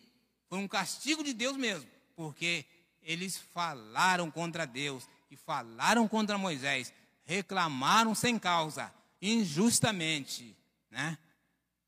[0.49, 2.65] foi um castigo de Deus mesmo, porque
[3.01, 6.93] eles falaram contra Deus e falaram contra Moisés,
[7.25, 10.57] reclamaram sem causa, injustamente,
[10.91, 11.19] né?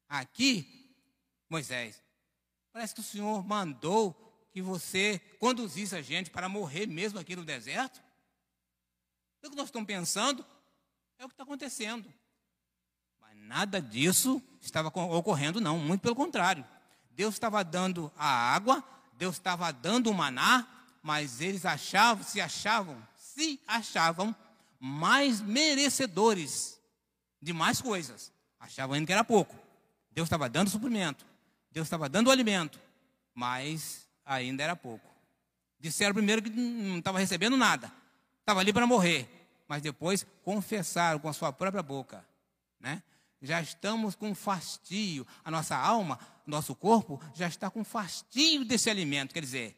[0.09, 0.95] Aqui,
[1.49, 2.03] Moisés,
[2.73, 7.45] parece que o Senhor mandou que você conduzisse a gente para morrer mesmo aqui no
[7.45, 8.01] deserto.
[9.43, 10.47] É o que nós estamos pensando,
[11.19, 12.13] é o que está acontecendo.
[13.21, 16.65] Mas nada disso estava ocorrendo, não, muito pelo contrário.
[17.11, 18.83] Deus estava dando a água,
[19.17, 20.67] Deus estava dando o maná,
[21.03, 24.35] mas eles achavam, se achavam, se achavam
[24.81, 26.81] mais merecedores
[27.41, 28.33] de mais coisas.
[28.59, 29.55] Achavam ainda que era pouco.
[30.11, 31.27] Deus estava dando suprimento,
[31.71, 32.81] Deus estava dando alimento,
[33.35, 35.09] mas ainda era pouco.
[35.79, 37.93] Disseram primeiro que não estava recebendo nada,
[38.41, 39.29] estava ali para morrer,
[39.69, 42.25] mas depois confessaram com a sua própria boca,
[42.79, 43.03] né?
[43.43, 49.33] Já estamos com fastio, a nossa alma nosso corpo já está com fastio desse alimento.
[49.33, 49.77] Quer dizer,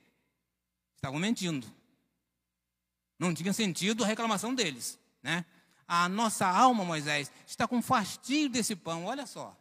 [0.95, 1.67] estavam mentindo.
[3.19, 4.99] Não tinha sentido a reclamação deles.
[5.23, 5.45] Né?
[5.87, 9.05] A nossa alma, Moisés, está com fastio desse pão.
[9.05, 9.57] Olha só.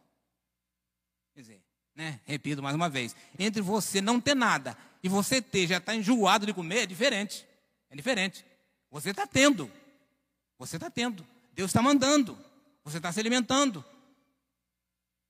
[1.34, 1.62] Quer dizer,
[1.94, 2.20] né?
[2.24, 6.46] repito mais uma vez: entre você não ter nada e você ter, já está enjoado
[6.46, 7.46] de comer, é diferente.
[7.88, 8.44] É diferente.
[8.90, 9.70] Você está tendo.
[10.58, 11.26] Você está tendo.
[11.52, 12.36] Deus está mandando.
[12.86, 13.84] Você está se alimentando.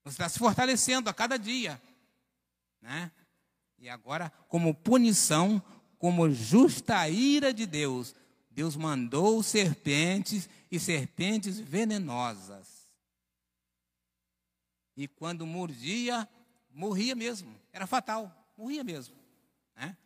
[0.04, 1.80] Você está se fortalecendo a cada dia.
[2.82, 3.10] Né?
[3.78, 5.62] E agora, como punição,
[5.96, 8.14] como justa ira de Deus,
[8.50, 12.90] Deus mandou serpentes e serpentes venenosas.
[14.94, 16.28] E quando mordia,
[16.68, 19.16] morria mesmo, era fatal, morria mesmo.
[19.74, 19.96] Né?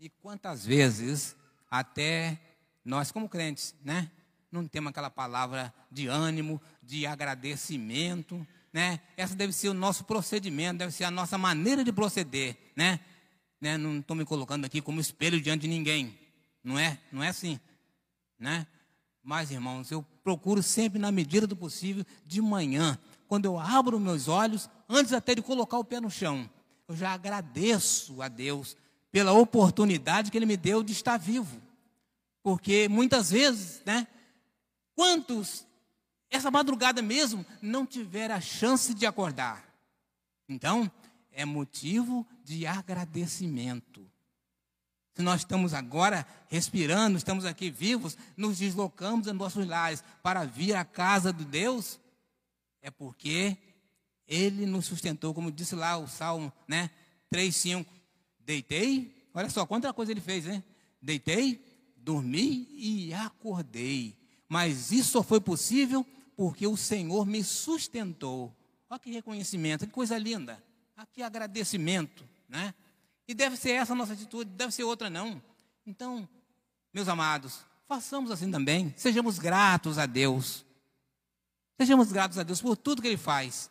[0.00, 1.36] E quantas vezes,
[1.70, 2.40] até
[2.84, 4.10] nós como crentes, né?
[4.52, 9.00] Não temos aquela palavra de ânimo, de agradecimento, né?
[9.16, 13.00] Essa deve ser o nosso procedimento, deve ser a nossa maneira de proceder, né?
[13.58, 13.78] né?
[13.78, 16.18] Não estou me colocando aqui como espelho diante de ninguém,
[16.62, 16.98] não é?
[17.10, 17.58] Não é assim,
[18.38, 18.66] né?
[19.22, 24.28] Mas, irmãos, eu procuro sempre, na medida do possível, de manhã, quando eu abro meus
[24.28, 26.50] olhos, antes até de colocar o pé no chão,
[26.86, 28.76] eu já agradeço a Deus
[29.10, 31.62] pela oportunidade que Ele me deu de estar vivo.
[32.42, 34.06] Porque muitas vezes, né?
[34.94, 35.66] Quantos
[36.32, 39.62] essa madrugada mesmo, não tiver a chance de acordar.
[40.48, 40.90] Então,
[41.30, 44.10] é motivo de agradecimento.
[45.14, 50.74] Se nós estamos agora respirando, estamos aqui vivos, nos deslocamos em nossos lares para vir
[50.74, 52.00] à casa de Deus,
[52.80, 53.58] é porque
[54.26, 56.90] Ele nos sustentou, como disse lá o Salmo né,
[57.30, 57.84] 3,5.
[58.40, 60.64] Deitei, olha só quanta coisa ele fez, hein?
[61.00, 61.62] Deitei,
[61.94, 64.21] dormi e acordei.
[64.52, 68.54] Mas isso só foi possível porque o Senhor me sustentou.
[68.90, 70.62] Olha que reconhecimento, que coisa linda.
[71.10, 72.74] Que agradecimento, né?
[73.26, 75.42] E deve ser essa a nossa atitude, deve ser outra não.
[75.86, 76.28] Então,
[76.92, 78.92] meus amados, façamos assim também.
[78.94, 80.66] Sejamos gratos a Deus.
[81.80, 83.70] Sejamos gratos a Deus por tudo que Ele faz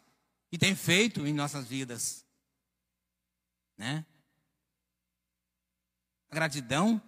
[0.52, 2.26] e tem feito em nossas vidas.
[3.78, 4.04] Né?
[6.32, 7.00] A gratidão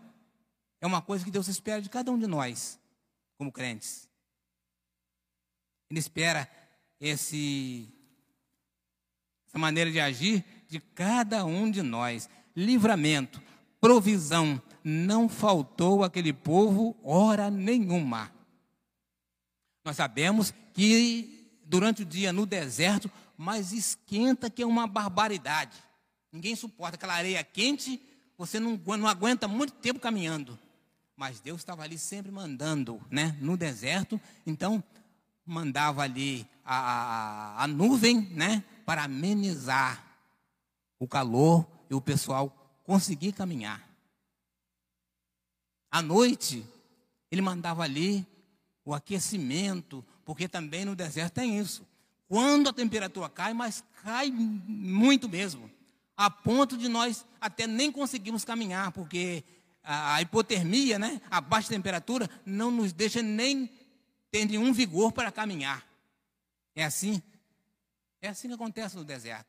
[0.80, 2.80] é uma coisa que Deus espera de cada um de nós,
[3.44, 4.08] como crentes.
[5.90, 6.50] Ele espera
[7.00, 7.90] esse,
[9.46, 12.30] essa maneira de agir de cada um de nós.
[12.56, 13.42] Livramento,
[13.82, 18.32] provisão, não faltou aquele povo hora nenhuma.
[19.84, 25.78] Nós sabemos que durante o dia no deserto, mas esquenta que é uma barbaridade.
[26.32, 28.02] Ninguém suporta aquela areia quente,
[28.38, 30.58] você não, não aguenta muito tempo caminhando.
[31.16, 34.20] Mas Deus estava ali sempre mandando, né, no deserto.
[34.46, 34.84] Então,
[35.46, 40.04] mandava ali a, a, a nuvem, né, para amenizar
[41.00, 43.88] o calor e o pessoal conseguir caminhar.
[45.92, 46.66] À noite,
[47.30, 48.26] ele mandava ali
[48.84, 51.86] o aquecimento, porque também no deserto tem isso.
[52.28, 55.70] Quando a temperatura cai, mas cai muito mesmo,
[56.18, 59.44] a ponto de nós até nem conseguimos caminhar, porque
[59.84, 63.70] a hipotermia, né, a baixa temperatura, não nos deixa nem
[64.32, 65.86] ter nenhum vigor para caminhar.
[66.74, 67.22] É assim?
[68.22, 69.48] É assim que acontece no deserto.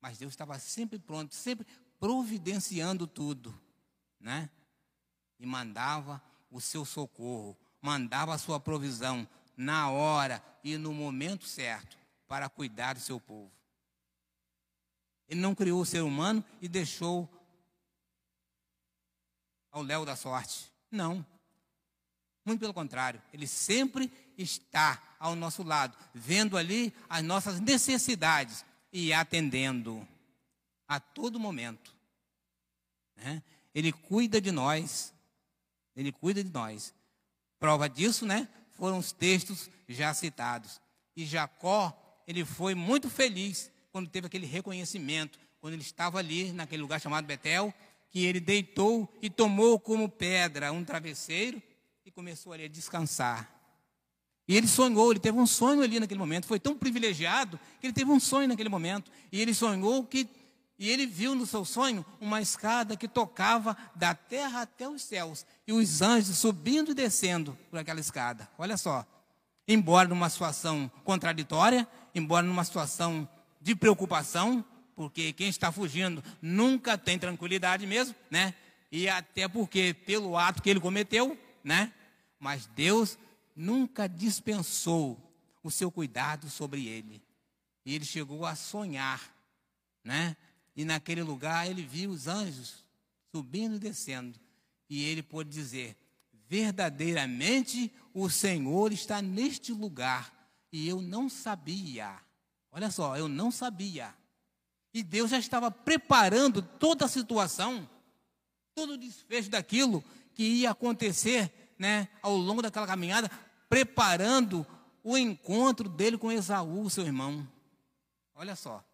[0.00, 1.66] Mas Deus estava sempre pronto, sempre
[2.00, 3.54] providenciando tudo,
[4.18, 4.48] né?
[5.38, 11.98] E mandava o seu socorro, mandava a sua provisão na hora e no momento certo
[12.26, 13.52] para cuidar do seu povo.
[15.28, 17.28] Ele não criou o ser humano e deixou
[19.78, 20.70] ao léu da sorte.
[20.90, 21.24] Não.
[22.44, 29.12] Muito pelo contrário, ele sempre está ao nosso lado, vendo ali as nossas necessidades e
[29.12, 30.06] atendendo
[30.86, 31.94] a todo momento.
[33.16, 33.42] Né?
[33.74, 35.12] Ele cuida de nós,
[35.94, 36.94] ele cuida de nós.
[37.58, 38.48] Prova disso, né?
[38.72, 40.80] Foram os textos já citados.
[41.14, 41.92] E Jacó,
[42.26, 47.26] ele foi muito feliz quando teve aquele reconhecimento, quando ele estava ali naquele lugar chamado
[47.26, 47.74] Betel,
[48.10, 51.62] que ele deitou e tomou como pedra um travesseiro
[52.04, 53.58] e começou ali a descansar.
[54.48, 57.92] E ele sonhou, ele teve um sonho ali naquele momento, foi tão privilegiado que ele
[57.92, 59.10] teve um sonho naquele momento.
[59.30, 60.26] E ele sonhou que,
[60.78, 65.44] e ele viu no seu sonho uma escada que tocava da terra até os céus,
[65.66, 68.48] e os anjos subindo e descendo por aquela escada.
[68.56, 69.06] Olha só,
[69.66, 73.28] embora numa situação contraditória, embora numa situação
[73.60, 74.64] de preocupação,
[74.98, 78.52] porque quem está fugindo nunca tem tranquilidade mesmo, né?
[78.90, 81.94] E até porque pelo ato que ele cometeu, né?
[82.36, 83.16] Mas Deus
[83.54, 85.16] nunca dispensou
[85.62, 87.22] o seu cuidado sobre ele.
[87.86, 89.22] E ele chegou a sonhar,
[90.02, 90.36] né?
[90.74, 92.84] E naquele lugar ele viu os anjos
[93.30, 94.36] subindo e descendo.
[94.90, 95.96] E ele pôde dizer:
[96.48, 100.34] verdadeiramente o Senhor está neste lugar.
[100.72, 102.18] E eu não sabia.
[102.72, 104.12] Olha só, eu não sabia.
[104.92, 107.88] E Deus já estava preparando toda a situação,
[108.74, 110.02] todo o desfecho daquilo
[110.34, 113.30] que ia acontecer né, ao longo daquela caminhada,
[113.68, 114.66] preparando
[115.04, 117.46] o encontro dele com Esaú, seu irmão.
[118.34, 118.84] Olha só.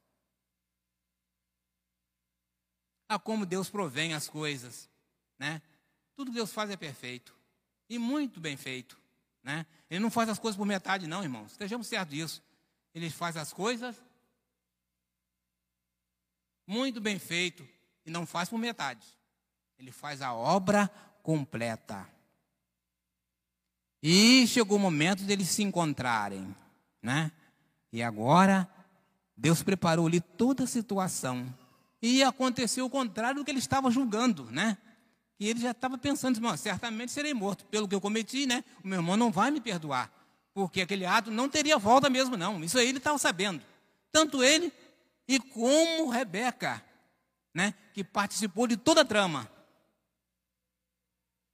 [3.08, 4.88] a como Deus provém as coisas,
[5.38, 5.62] né?
[6.16, 7.34] Tudo que Deus faz é perfeito
[7.88, 8.98] e muito bem feito,
[9.42, 9.66] né?
[9.90, 11.52] Ele não faz as coisas por metade, não, irmãos.
[11.52, 12.42] Estejamos certos disso.
[12.94, 14.00] Ele faz as coisas
[16.66, 17.66] muito bem feito
[18.04, 19.06] e não faz por metade.
[19.78, 20.90] Ele faz a obra
[21.22, 22.08] completa.
[24.02, 26.54] E chegou o momento deles se encontrarem,
[27.02, 27.32] né?
[27.92, 28.68] E agora
[29.36, 31.46] Deus preparou ali toda a situação.
[32.02, 34.76] E aconteceu o contrário do que ele estava julgando, né?
[35.40, 38.62] E ele já estava pensando, irmão, certamente serei morto pelo que eu cometi, né?
[38.82, 40.12] O meu irmão não vai me perdoar,
[40.52, 42.62] porque aquele ato não teria volta mesmo, não.
[42.62, 43.62] Isso aí ele estava sabendo.
[44.12, 44.72] Tanto ele
[45.26, 46.84] e como Rebeca,
[47.52, 47.74] né?
[47.92, 49.50] Que participou de toda a trama.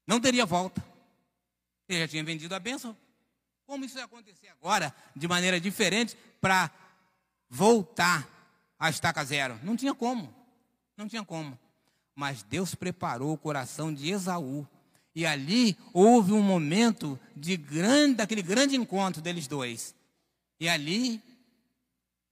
[0.06, 0.84] Não teria volta.
[1.88, 2.96] Ele já tinha vendido a bênção.
[3.66, 6.70] Como isso ia acontecer agora, de maneira diferente, para
[7.48, 8.28] voltar
[8.78, 9.58] à estaca zero?
[9.62, 10.34] Não tinha como.
[10.96, 11.58] Não tinha como.
[12.14, 14.66] Mas Deus preparou o coração de Esaú.
[15.14, 19.94] E ali houve um momento de grande, daquele grande encontro deles dois.
[20.58, 21.22] E ali,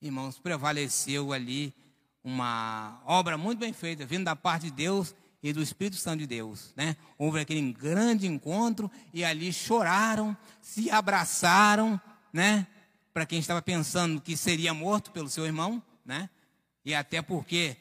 [0.00, 1.74] irmãos, prevaleceu ali
[2.22, 6.26] uma obra muito bem feita, vindo da parte de Deus e do Espírito Santo de
[6.26, 6.96] Deus, né?
[7.16, 12.00] Houve aquele grande encontro e ali choraram, se abraçaram,
[12.32, 12.66] né?
[13.12, 16.28] Para quem estava pensando que seria morto pelo seu irmão, né?
[16.84, 17.76] E até porque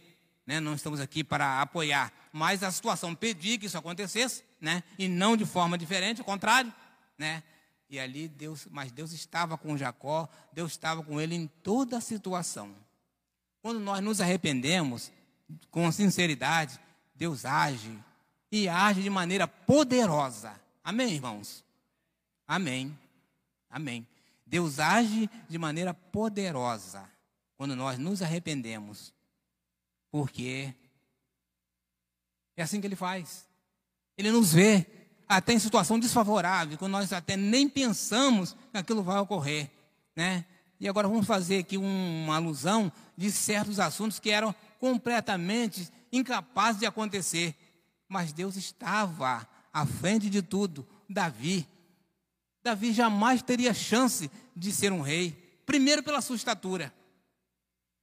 [0.48, 0.62] né?
[0.62, 4.82] Não estamos aqui para apoiar, mas a situação pedia que isso acontecesse, né?
[4.98, 6.74] E não de forma diferente, ao contrário,
[7.18, 7.44] né?
[7.90, 12.02] E ali Deus, mas Deus estava com Jacó, Deus estava com ele em toda a
[12.02, 12.76] situação.
[13.62, 15.12] Quando nós nos arrependemos
[15.72, 16.80] com sinceridade,
[17.16, 17.98] Deus age
[18.52, 20.60] e age de maneira poderosa.
[20.84, 21.64] Amém, irmãos?
[22.48, 22.98] Amém.
[23.70, 24.08] Amém.
[24.46, 27.10] Deus age de maneira poderosa
[27.58, 29.14] quando nós nos arrependemos.
[30.10, 30.74] Porque
[32.56, 33.48] é assim que ele faz.
[34.18, 34.86] Ele nos vê
[35.28, 39.70] até em situação desfavorável, quando nós até nem pensamos que aquilo vai ocorrer,
[40.16, 40.46] né?
[40.80, 46.86] E agora vamos fazer aqui uma alusão de certos assuntos que eram completamente incapazes de
[46.86, 47.56] acontecer,
[48.08, 50.88] mas Deus estava à frente de tudo.
[51.10, 51.68] Davi,
[52.64, 55.32] Davi jamais teria chance de ser um rei,
[55.66, 56.94] primeiro pela sua estatura,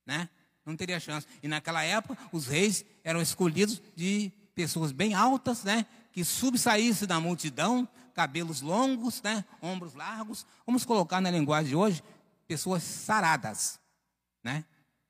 [0.04, 0.28] né?
[0.64, 1.26] não teria chance.
[1.42, 5.86] E naquela época, os reis eram escolhidos de pessoas bem altas, né?
[6.14, 9.44] Que subsaíssem da multidão, cabelos longos, né?
[9.60, 10.46] Ombros largos.
[10.64, 12.04] Vamos colocar na linguagem de hoje,
[12.46, 13.80] pessoas saradas,
[14.40, 14.64] né?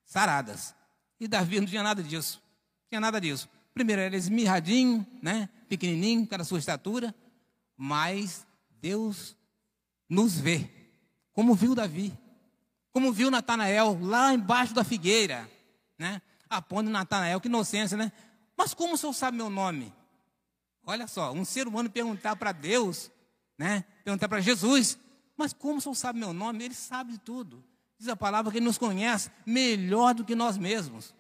[0.06, 0.74] Saradas.
[1.20, 2.40] E Davi não tinha nada disso.
[2.84, 3.50] Não tinha nada disso.
[3.74, 5.50] Primeiro, era esmirradinho, né?
[5.68, 7.14] Pequenininho, pela sua estatura.
[7.76, 8.46] Mas
[8.80, 9.36] Deus
[10.08, 10.70] nos vê,
[11.34, 12.18] como viu Davi.
[12.92, 15.46] Como viu Natanael lá embaixo da figueira,
[15.98, 16.22] né?
[16.48, 18.10] Apondo Natanael, que inocência, né?
[18.56, 19.92] Mas como o senhor sabe meu nome?
[20.86, 23.10] Olha só, um ser humano perguntar para Deus,
[23.58, 23.84] né?
[24.04, 24.98] Perguntar para Jesus,
[25.36, 26.64] mas como o senhor sabe meu nome?
[26.64, 27.64] Ele sabe de tudo.
[27.98, 31.14] Diz a palavra que ele nos conhece melhor do que nós mesmos.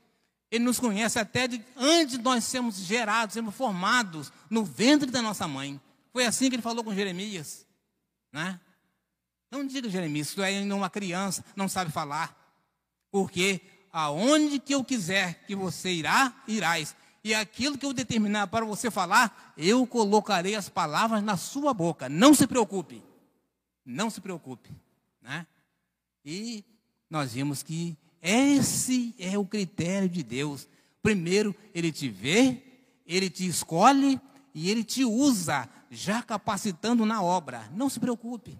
[0.50, 5.22] Ele nos conhece até de, antes de nós sermos gerados, sermos formados no ventre da
[5.22, 5.80] nossa mãe.
[6.12, 7.66] Foi assim que ele falou com Jeremias,
[8.32, 8.60] né?
[9.50, 12.36] Não diga, Jeremias, tu é ainda uma criança, não sabe falar.
[13.10, 13.60] Porque
[13.92, 16.96] aonde que eu quiser que você irá, irás.
[17.24, 22.06] E aquilo que eu determinar para você falar, eu colocarei as palavras na sua boca.
[22.06, 23.02] Não se preocupe.
[23.82, 24.70] Não se preocupe.
[25.22, 25.46] Né?
[26.22, 26.62] E
[27.08, 30.68] nós vimos que esse é o critério de Deus.
[31.02, 32.62] Primeiro, Ele te vê,
[33.06, 34.20] Ele te escolhe
[34.54, 37.70] e Ele te usa, já capacitando na obra.
[37.74, 38.58] Não se preocupe.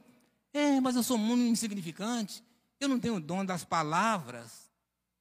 [0.55, 2.43] É, mas eu sou muito insignificante.
[2.81, 4.71] Eu não tenho o dom das palavras.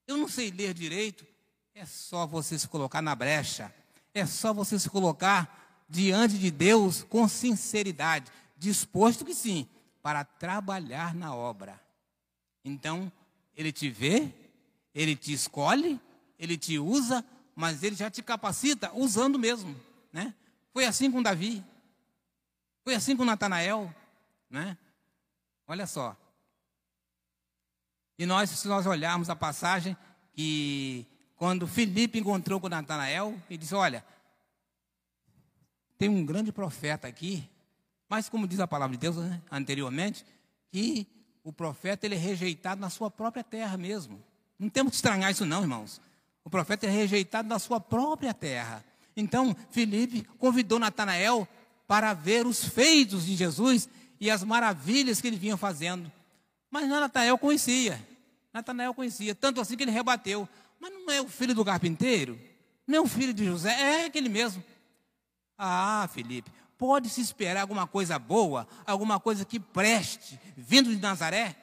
[0.06, 1.26] Eu não sei ler direito.
[1.74, 3.74] É só você se colocar na brecha.
[4.14, 9.68] É só você se colocar diante de Deus com sinceridade, disposto que sim,
[10.00, 11.80] para trabalhar na obra.
[12.64, 13.10] Então,
[13.56, 14.32] ele te vê,
[14.94, 16.00] ele te escolhe,
[16.38, 19.74] ele te usa, mas ele já te capacita usando mesmo,
[20.12, 20.32] né?
[20.72, 21.64] Foi assim com Davi.
[22.82, 23.92] Foi assim com Natanael,
[24.48, 24.78] né?
[25.66, 26.16] Olha só.
[28.18, 29.96] E nós, se nós olharmos a passagem
[30.32, 31.06] que
[31.44, 34.02] quando Filipe encontrou com Natanael, ele disse: Olha,
[35.98, 37.46] tem um grande profeta aqui,
[38.08, 40.24] mas como diz a palavra de Deus né, anteriormente,
[40.72, 41.06] que
[41.42, 44.24] o profeta ele é rejeitado na sua própria terra mesmo.
[44.58, 46.00] Não temos que estranhar isso, não, irmãos.
[46.42, 48.82] O profeta é rejeitado na sua própria terra.
[49.14, 51.46] Então, Filipe convidou Natanael
[51.86, 53.86] para ver os feitos de Jesus
[54.18, 56.10] e as maravilhas que ele vinha fazendo.
[56.70, 58.02] Mas Natanael conhecia.
[58.50, 60.48] Natanael conhecia, tanto assim que ele rebateu.
[60.84, 62.38] Mas não é o filho do carpinteiro?
[62.86, 64.62] Não é o filho de José, é aquele mesmo.
[65.56, 71.56] Ah, Felipe, pode se esperar alguma coisa boa, alguma coisa que preste, vindo de Nazaré?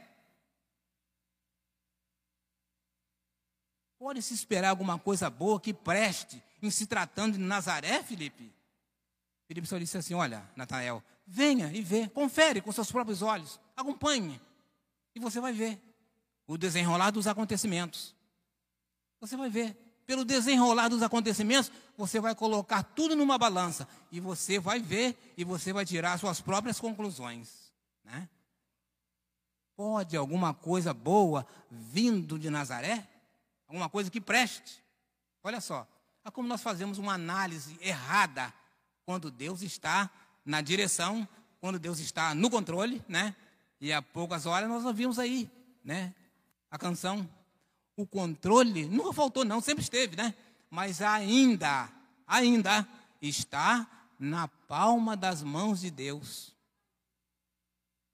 [3.99, 8.51] Pode se esperar alguma coisa boa que preste em se tratando de Nazaré, Felipe?
[9.47, 14.41] Felipe só disse assim: Olha, Natanael, venha e vê, confere com seus próprios olhos, acompanhe,
[15.13, 15.79] e você vai ver
[16.47, 18.19] o desenrolar dos acontecimentos.
[19.21, 24.59] Você vai ver pelo desenrolar dos acontecimentos, você vai colocar tudo numa balança e você
[24.59, 27.71] vai ver e você vai tirar suas próprias conclusões.
[28.03, 28.27] Né?
[29.75, 33.07] Pode alguma coisa boa vindo de Nazaré?
[33.67, 34.83] Alguma coisa que preste?
[35.43, 35.87] Olha só,
[36.25, 38.53] é como nós fazemos uma análise errada
[39.05, 40.09] quando Deus está
[40.43, 41.27] na direção,
[41.59, 43.35] quando Deus está no controle, né?
[43.79, 45.49] E há poucas horas nós ouvimos aí,
[45.83, 46.13] né?
[46.69, 47.27] A canção
[47.95, 50.33] o controle nunca faltou, não, sempre esteve, né?
[50.69, 51.89] Mas ainda,
[52.25, 52.87] ainda
[53.21, 53.87] está
[54.17, 56.55] na palma das mãos de Deus.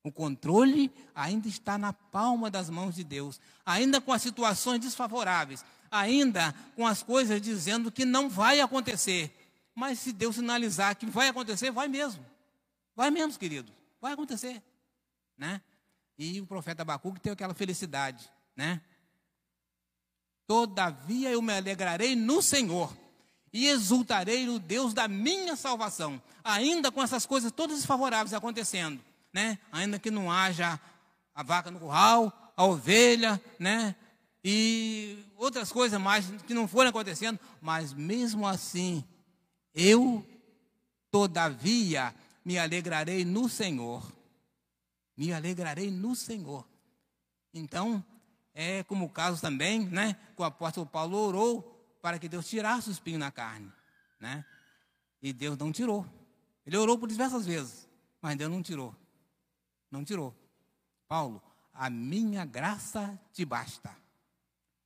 [0.04, 5.66] O controle ainda está na palma das mãos de Deus, ainda com as situações desfavoráveis,
[5.92, 9.34] ainda com as coisas dizendo que não vai acontecer.
[9.76, 12.26] Mas se Deus sinalizar que vai acontecer, vai mesmo.
[12.96, 13.72] Vai mesmo, querido.
[14.02, 14.64] Vai acontecer,
[15.38, 15.62] né?
[16.18, 18.82] E o profeta Abacuque tem aquela felicidade, né?
[20.48, 22.96] Todavia eu me alegrarei no Senhor
[23.52, 29.00] e exultarei no Deus da minha salvação, ainda com essas coisas todas desfavoráveis acontecendo,
[29.34, 29.60] né?
[29.72, 30.80] Ainda que não haja
[31.36, 33.94] a vaca no curral, a ovelha, né?
[34.44, 39.04] E outras coisas mais que não foram acontecendo, mas mesmo assim,
[39.76, 40.26] eu
[41.12, 44.10] todavia me alegrarei no Senhor.
[45.18, 46.66] Me alegrarei no Senhor.
[47.54, 48.04] Então,
[48.60, 50.16] é como o caso também, né?
[50.36, 51.62] Que o apóstolo Paulo orou
[52.02, 53.72] para que Deus tirasse o espinho na carne,
[54.20, 54.44] né?
[55.22, 56.04] E Deus não tirou.
[56.66, 57.88] Ele orou por diversas vezes,
[58.20, 58.96] mas Deus não tirou.
[59.92, 60.36] Não tirou.
[61.08, 61.40] Paulo,
[61.72, 63.96] a minha graça te basta.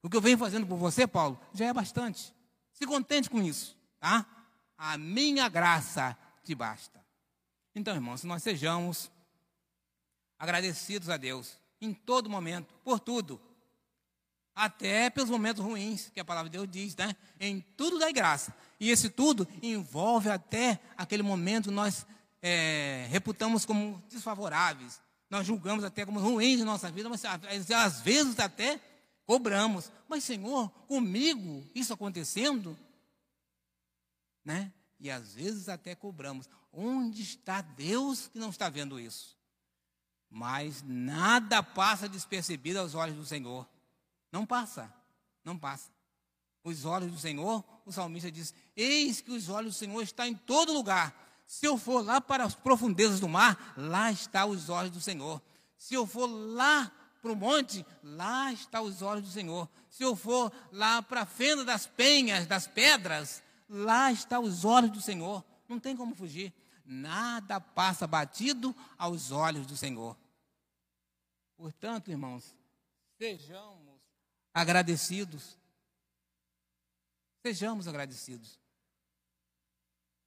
[0.03, 2.35] O que eu venho fazendo por você, Paulo, já é bastante.
[2.73, 4.25] Se contente com isso, tá?
[4.77, 7.01] A minha graça te basta.
[7.73, 9.09] Então, irmãos, nós sejamos
[10.37, 13.39] agradecidos a Deus em todo momento, por tudo
[14.55, 17.15] até pelos momentos ruins, que a palavra de Deus diz, né?
[17.39, 18.53] Em tudo dá graça.
[18.79, 22.05] E esse tudo envolve até aquele momento nós
[22.41, 25.01] é, reputamos como desfavoráveis.
[25.29, 27.23] Nós julgamos até como ruins em nossa vida, mas
[27.71, 28.79] às vezes até
[29.25, 29.91] cobramos.
[30.09, 32.77] Mas, Senhor, comigo isso acontecendo?
[34.43, 34.73] Né?
[34.99, 36.49] E às vezes até cobramos.
[36.73, 39.37] Onde está Deus que não está vendo isso?
[40.29, 43.67] Mas nada passa despercebido aos olhos do Senhor.
[44.31, 44.93] Não passa,
[45.43, 45.89] não passa.
[46.63, 50.35] Os olhos do Senhor, o salmista diz: Eis que os olhos do Senhor estão em
[50.35, 51.13] todo lugar.
[51.45, 55.41] Se eu for lá para as profundezas do mar, lá está os olhos do Senhor.
[55.75, 59.67] Se eu for lá para o monte, lá está os olhos do Senhor.
[59.89, 64.91] Se eu for lá para a fenda das penhas, das pedras, lá está os olhos
[64.91, 65.43] do Senhor.
[65.67, 66.53] Não tem como fugir.
[66.85, 70.17] Nada passa batido aos olhos do Senhor.
[71.57, 72.55] Portanto, irmãos,
[73.17, 73.80] sejamos
[74.53, 75.57] agradecidos.
[77.45, 78.59] Sejamos agradecidos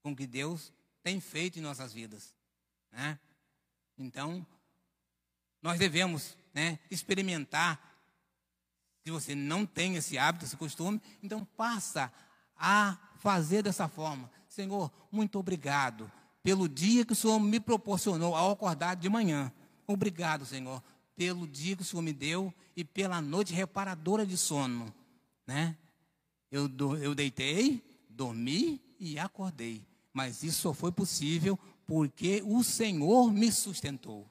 [0.02, 0.72] com o que Deus
[1.02, 2.34] tem feito em nossas vidas.
[2.90, 3.18] Né?
[3.96, 4.46] Então,
[5.62, 7.92] nós devemos né, experimentar.
[9.04, 12.12] Se você não tem esse hábito, esse costume, então passa
[12.56, 14.30] a fazer dessa forma.
[14.48, 16.10] Senhor, muito obrigado
[16.42, 19.52] pelo dia que o Senhor me proporcionou ao acordar de manhã.
[19.86, 20.82] Obrigado, Senhor,
[21.16, 24.92] pelo dia que o Senhor me deu e pela noite reparadora de sono,
[25.46, 25.76] né?
[26.50, 33.50] Eu, eu deitei, dormi e acordei, mas isso só foi possível porque o Senhor me
[33.50, 34.28] sustentou.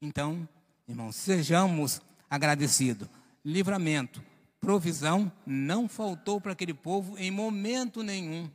[0.00, 0.46] Então,
[0.86, 3.08] irmãos, sejamos agradecidos.
[3.44, 4.22] Livramento,
[4.60, 8.50] provisão não faltou para aquele povo em momento nenhum.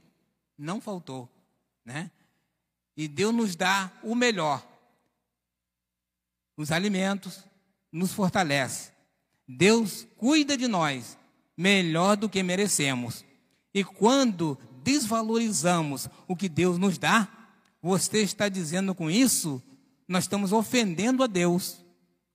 [0.58, 1.30] Não faltou,
[1.84, 2.12] né?
[2.96, 4.69] E Deus nos dá o melhor
[6.60, 7.46] os alimentos,
[7.90, 8.92] nos fortalece.
[9.48, 11.18] Deus cuida de nós
[11.56, 13.24] melhor do que merecemos.
[13.74, 17.30] E quando desvalorizamos o que Deus nos dá,
[17.82, 19.64] você está dizendo com isso,
[20.06, 21.82] nós estamos ofendendo a Deus.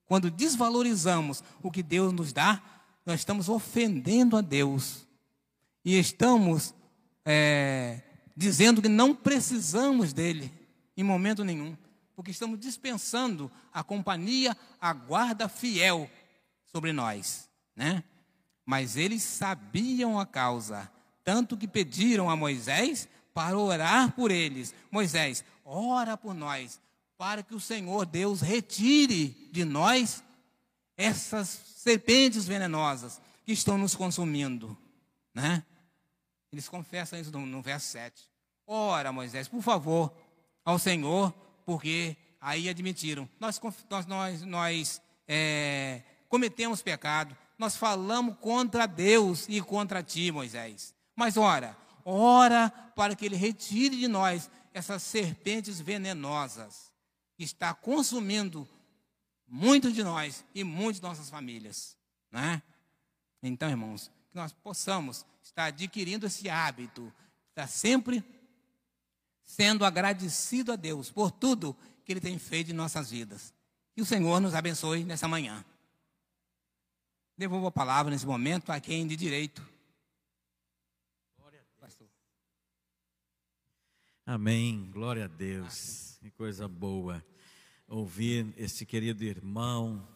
[0.07, 2.63] Quando desvalorizamos o que Deus nos dá,
[3.05, 5.07] nós estamos ofendendo a Deus.
[5.85, 6.75] E estamos
[7.27, 8.01] é,
[8.35, 10.51] dizendo que não precisamos dele
[10.97, 11.77] em momento nenhum
[12.15, 16.11] porque estamos dispensando a companhia, a guarda fiel
[16.65, 18.05] sobre nós, né?
[18.65, 20.91] Mas eles sabiam a causa,
[21.23, 24.75] tanto que pediram a Moisés para orar por eles.
[24.91, 26.81] Moisés, ora por nós,
[27.19, 30.23] para que o Senhor Deus retire de nós
[30.97, 34.77] essas serpentes venenosas que estão nos consumindo,
[35.35, 35.65] né?
[36.53, 38.31] Eles confessam isso no, no verso 7.
[38.67, 40.15] Ora, Moisés, por favor,
[40.65, 41.35] ao Senhor,
[41.65, 49.61] porque aí admitiram, nós, nós, nós, nós é, cometemos pecado, nós falamos contra Deus e
[49.61, 50.95] contra ti, Moisés.
[51.15, 56.93] Mas ora, ora para que Ele retire de nós essas serpentes venenosas
[57.37, 58.69] que está consumindo
[59.47, 61.97] muitos de nós e muitas de nossas famílias,
[62.31, 62.63] né?
[63.43, 67.13] Então, irmãos, que nós possamos estar adquirindo esse hábito,
[67.51, 68.25] estar sempre
[69.45, 73.53] sendo agradecido a Deus por tudo que Ele tem feito em nossas vidas.
[73.95, 75.65] Que o Senhor nos abençoe nessa manhã.
[77.37, 79.67] Devolvo a palavra nesse momento a quem de direito.
[81.81, 82.09] Pastor.
[84.25, 84.89] Amém.
[84.93, 86.17] Glória a Deus.
[86.21, 87.25] Que coisa boa
[87.87, 90.07] ouvir esse querido irmão,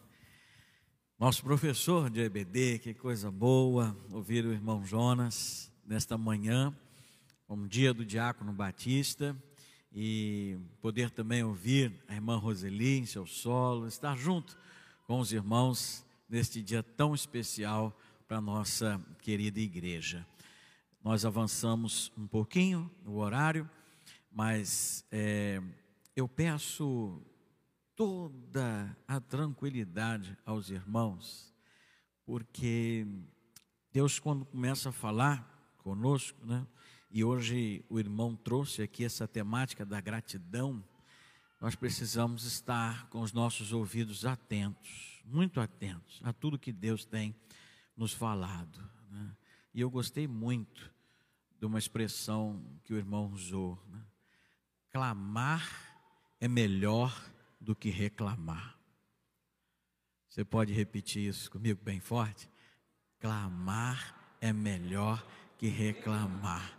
[1.19, 6.75] nosso professor de EBD, que coisa boa ouvir o irmão Jonas nesta manhã,
[7.49, 9.35] um dia do Diácono Batista,
[9.91, 14.55] e poder também ouvir a irmã Roseli em seu solo, estar junto
[15.07, 17.97] com os irmãos neste dia tão especial
[18.27, 20.25] para a nossa querida igreja.
[21.03, 23.67] Nós avançamos um pouquinho no horário,
[24.31, 25.59] mas é,
[26.15, 27.19] eu peço
[27.95, 31.51] toda a tranquilidade aos irmãos,
[32.27, 33.07] porque
[33.91, 36.63] Deus, quando começa a falar conosco, né?
[37.11, 40.83] E hoje o irmão trouxe aqui essa temática da gratidão.
[41.59, 47.35] Nós precisamos estar com os nossos ouvidos atentos, muito atentos a tudo que Deus tem
[47.97, 48.79] nos falado.
[49.09, 49.35] Né?
[49.73, 50.93] E eu gostei muito
[51.59, 54.01] de uma expressão que o irmão usou: né?
[54.91, 55.67] clamar
[56.39, 57.11] é melhor
[57.59, 58.77] do que reclamar.
[60.29, 62.47] Você pode repetir isso comigo bem forte?
[63.19, 65.25] Clamar é melhor
[65.57, 66.78] que reclamar.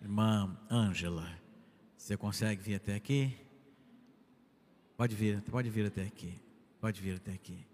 [0.00, 1.28] Irmã Ângela,
[1.96, 3.36] você consegue vir até aqui?
[4.96, 6.40] Pode vir, pode vir até aqui.
[6.80, 7.66] Pode vir até aqui.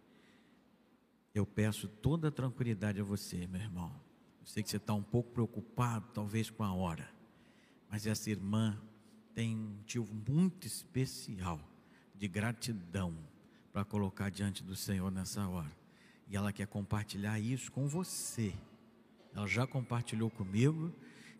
[1.35, 3.93] Eu peço toda a tranquilidade a você, meu irmão.
[4.41, 7.09] Eu sei que você está um pouco preocupado, talvez com a hora,
[7.91, 8.79] mas essa irmã
[9.35, 11.61] tem um motivo muito especial
[12.14, 13.16] de gratidão
[13.72, 15.72] para colocar diante do Senhor nessa hora.
[16.29, 18.55] E ela quer compartilhar isso com você.
[19.35, 20.95] Ela já compartilhou comigo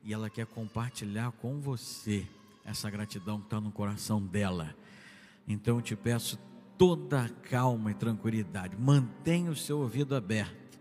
[0.05, 2.27] e ela quer compartilhar com você
[2.65, 4.75] essa gratidão que está no coração dela.
[5.49, 6.39] Então eu te peço
[6.77, 8.77] toda calma e tranquilidade.
[8.77, 10.79] Mantenha o seu ouvido aberto.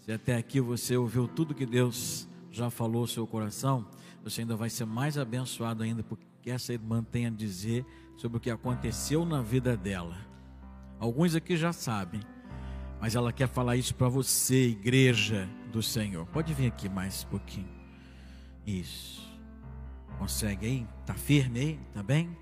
[0.00, 3.86] Se até aqui você ouviu tudo que Deus já falou ao seu coração,
[4.22, 7.84] você ainda vai ser mais abençoado ainda, porque essa irmã tem a dizer
[8.16, 10.16] sobre o que aconteceu na vida dela.
[10.98, 12.20] Alguns aqui já sabem,
[13.00, 16.24] mas ela quer falar isso para você, igreja do Senhor.
[16.26, 17.75] Pode vir aqui mais um pouquinho.
[18.66, 19.24] Isso.
[20.18, 20.88] Consegue aí?
[21.06, 21.80] Tá firme aí?
[21.94, 22.36] Tá bem?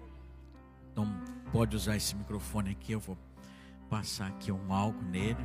[0.90, 1.06] Então
[1.52, 3.18] pode usar esse microfone aqui, eu vou
[3.90, 5.44] passar aqui um álcool nele.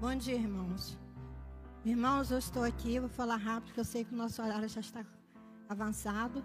[0.00, 0.96] Bom dia, irmãos.
[1.84, 4.80] Irmãos, eu estou aqui, vou falar rápido, porque eu sei que o nosso horário já
[4.80, 5.04] está
[5.68, 6.44] avançado.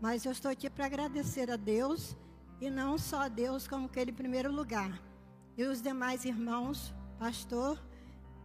[0.00, 2.16] Mas eu estou aqui para agradecer a Deus,
[2.60, 5.00] e não só a Deus, como que Ele em primeiro lugar.
[5.56, 7.78] E os demais irmãos, pastor,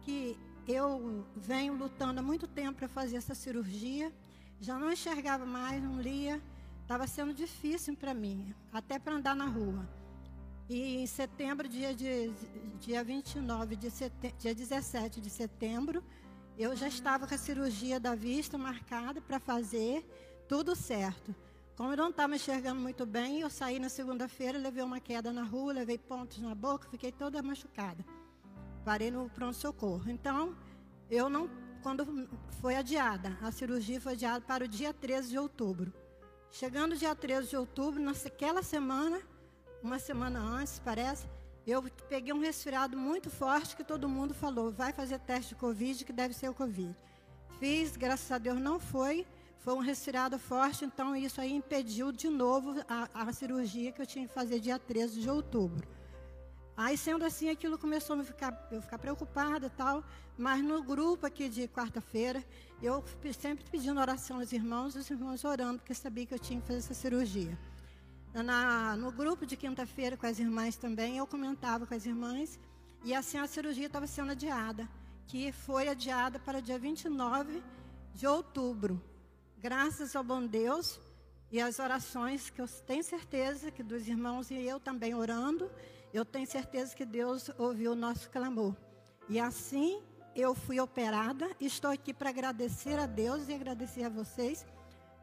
[0.02, 4.12] que eu venho lutando há muito tempo para fazer essa cirurgia.
[4.60, 6.42] Já não enxergava mais, não lia.
[6.82, 9.88] Estava sendo difícil para mim, até para andar na rua.
[10.68, 12.30] E em setembro, dia, de,
[12.80, 16.04] dia 29 de setembro, dia 17 de setembro,
[16.58, 20.04] eu já estava com a cirurgia da vista marcada para fazer,
[20.48, 21.32] tudo certo.
[21.76, 25.44] Como eu não estava enxergando muito bem, eu saí na segunda-feira, levei uma queda na
[25.44, 28.04] rua, levei pontos na boca, fiquei toda machucada.
[28.84, 30.10] Parei no pronto-socorro.
[30.10, 30.56] Então,
[31.08, 31.48] eu não,
[31.80, 32.28] quando
[32.60, 35.92] foi adiada, a cirurgia foi adiada para o dia 13 de outubro.
[36.50, 39.20] Chegando dia 13 de outubro, naquela semana,
[39.80, 41.28] uma semana antes, parece,
[41.70, 46.04] eu peguei um resfriado muito forte que todo mundo falou, vai fazer teste de Covid,
[46.04, 46.94] que deve ser o Covid.
[47.58, 49.26] Fiz, graças a Deus não foi,
[49.58, 54.06] foi um resfriado forte, então isso aí impediu de novo a, a cirurgia que eu
[54.06, 55.86] tinha que fazer dia 13 de outubro.
[56.74, 60.04] Aí, sendo assim, aquilo começou a me ficar, eu ficar preocupada e tal.
[60.38, 62.42] Mas no grupo aqui de quarta-feira,
[62.80, 63.02] eu
[63.36, 66.78] sempre pedindo oração aos irmãos, os irmãos orando, porque sabia que eu tinha que fazer
[66.78, 67.58] essa cirurgia.
[68.42, 72.58] Na, no grupo de quinta-feira com as irmãs também, eu comentava com as irmãs,
[73.04, 74.88] e assim a cirurgia estava sendo adiada,
[75.26, 77.62] que foi adiada para dia 29
[78.14, 79.02] de outubro.
[79.58, 81.00] Graças ao bom Deus
[81.50, 85.70] e as orações que eu tenho certeza que dos irmãos e eu também orando,
[86.12, 88.74] eu tenho certeza que Deus ouviu o nosso clamor.
[89.28, 90.00] E assim
[90.34, 91.50] eu fui operada.
[91.60, 94.64] Estou aqui para agradecer a Deus e agradecer a vocês,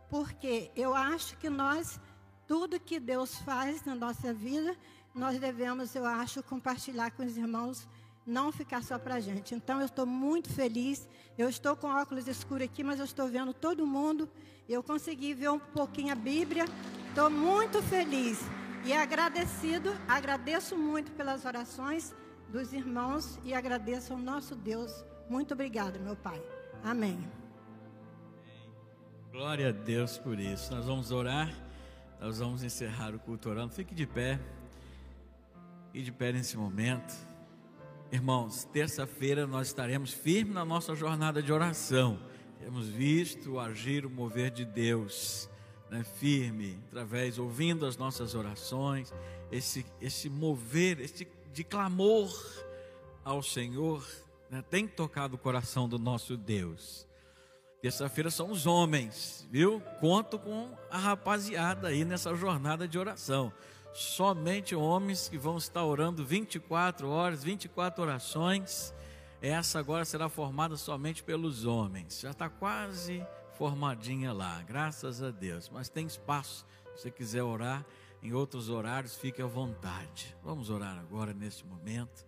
[0.09, 1.99] porque eu acho que nós,
[2.47, 4.75] tudo que Deus faz na nossa vida,
[5.13, 7.87] nós devemos, eu acho, compartilhar com os irmãos,
[8.25, 9.55] não ficar só para a gente.
[9.55, 11.07] Então eu estou muito feliz.
[11.37, 14.29] Eu estou com óculos escuros aqui, mas eu estou vendo todo mundo.
[14.67, 16.65] Eu consegui ver um pouquinho a Bíblia.
[17.09, 18.39] Estou muito feliz.
[18.83, 22.13] E agradecido, agradeço muito pelas orações
[22.49, 25.03] dos irmãos e agradeço ao nosso Deus.
[25.29, 26.41] Muito obrigada, meu Pai.
[26.83, 27.17] Amém.
[29.31, 30.73] Glória a Deus por isso.
[30.73, 31.51] Nós vamos orar,
[32.19, 33.73] nós vamos encerrar o culto orando.
[33.73, 34.39] Fique de pé.
[35.93, 37.13] E de pé nesse momento.
[38.11, 42.19] Irmãos, terça-feira nós estaremos firmes na nossa jornada de oração.
[42.59, 45.49] Temos visto o agir, o mover de Deus
[45.89, 49.13] né, firme, através, ouvindo as nossas orações,
[49.51, 52.31] esse, esse mover, esse de clamor
[53.23, 54.05] ao Senhor,
[54.49, 57.07] né, tem tocado o coração do nosso Deus.
[57.85, 59.79] Terça-feira são os homens, viu?
[59.99, 63.53] Conto com a rapaziada aí nessa jornada de oração.
[63.93, 68.91] Somente homens que vão estar orando 24 horas, 24 orações.
[69.39, 72.21] Essa agora será formada somente pelos homens.
[72.21, 73.23] Já está quase
[73.53, 75.69] formadinha lá, graças a Deus.
[75.69, 76.65] Mas tem espaço,
[76.95, 77.85] se você quiser orar
[78.19, 80.35] em outros horários, fique à vontade.
[80.43, 82.25] Vamos orar agora nesse momento.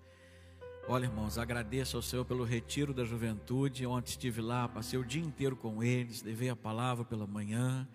[0.90, 3.86] Olha, irmãos, agradeço ao Senhor pelo retiro da juventude.
[3.86, 7.86] Ontem estive lá, passei o dia inteiro com eles, levei a palavra pela manhã.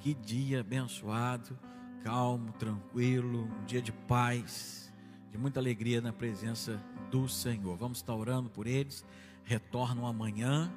[0.00, 1.58] Que dia abençoado,
[2.04, 4.92] calmo, tranquilo, um dia de paz,
[5.30, 6.78] de muita alegria na presença
[7.10, 7.74] do Senhor.
[7.78, 9.02] Vamos estar orando por eles.
[9.44, 10.70] Retornam amanhã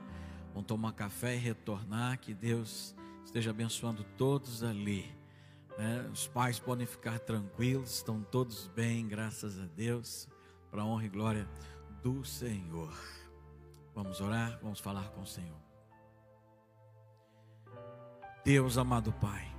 [0.53, 2.17] vão tomar café e retornar.
[2.19, 2.95] Que Deus
[3.25, 5.13] esteja abençoando todos ali.
[5.77, 6.09] Né?
[6.09, 10.29] Os pais podem ficar tranquilos, estão todos bem, graças a Deus,
[10.75, 11.47] para a honra e glória
[12.03, 12.93] do Senhor.
[13.93, 15.57] Vamos orar, vamos falar com o Senhor.
[18.43, 19.49] Deus amado Pai,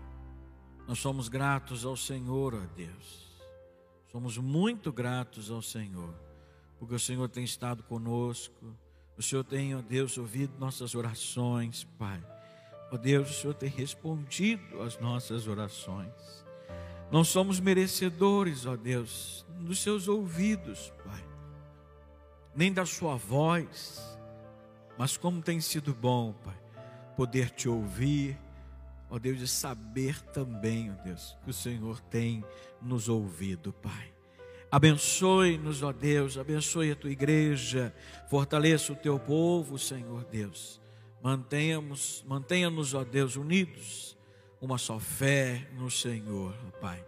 [0.86, 3.34] nós somos gratos ao Senhor, ó Deus.
[4.12, 6.14] Somos muito gratos ao Senhor,
[6.78, 8.76] porque o Senhor tem estado conosco
[9.16, 12.22] o Senhor tem, ó Deus, ouvido nossas orações, Pai.
[12.92, 16.45] Ó Deus, o Senhor tem respondido às nossas orações.
[17.10, 21.24] Não somos merecedores, ó Deus, dos seus ouvidos, Pai,
[22.54, 24.18] nem da sua voz,
[24.98, 26.56] mas como tem sido bom, Pai,
[27.16, 28.36] poder te ouvir,
[29.08, 32.44] ó Deus, e saber também, ó Deus, que o Senhor tem
[32.82, 34.12] nos ouvido, Pai.
[34.68, 37.94] Abençoe-nos, ó Deus, abençoe a tua igreja,
[38.28, 40.80] fortaleça o teu povo, Senhor Deus.
[41.22, 44.15] Mantenha-nos, ó Deus, unidos,
[44.60, 47.04] uma só fé no Senhor, Pai.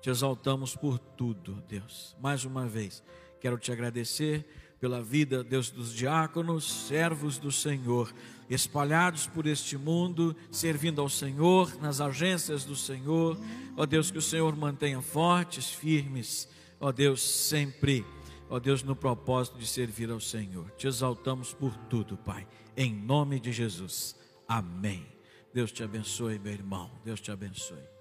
[0.00, 2.16] Te exaltamos por tudo, Deus.
[2.20, 3.02] Mais uma vez,
[3.40, 4.44] quero te agradecer
[4.80, 8.12] pela vida, Deus, dos diáconos, servos do Senhor,
[8.50, 13.38] espalhados por este mundo, servindo ao Senhor, nas agências do Senhor.
[13.76, 16.48] Ó Deus, que o Senhor mantenha fortes, firmes
[16.82, 18.04] ó Deus, sempre,
[18.50, 20.68] ó Deus, no propósito de servir ao Senhor.
[20.72, 22.46] Te exaltamos por tudo, Pai,
[22.76, 24.16] em nome de Jesus.
[24.48, 25.06] Amém.
[25.52, 26.90] Deus te abençoe, meu irmão.
[27.04, 27.91] Deus te abençoe.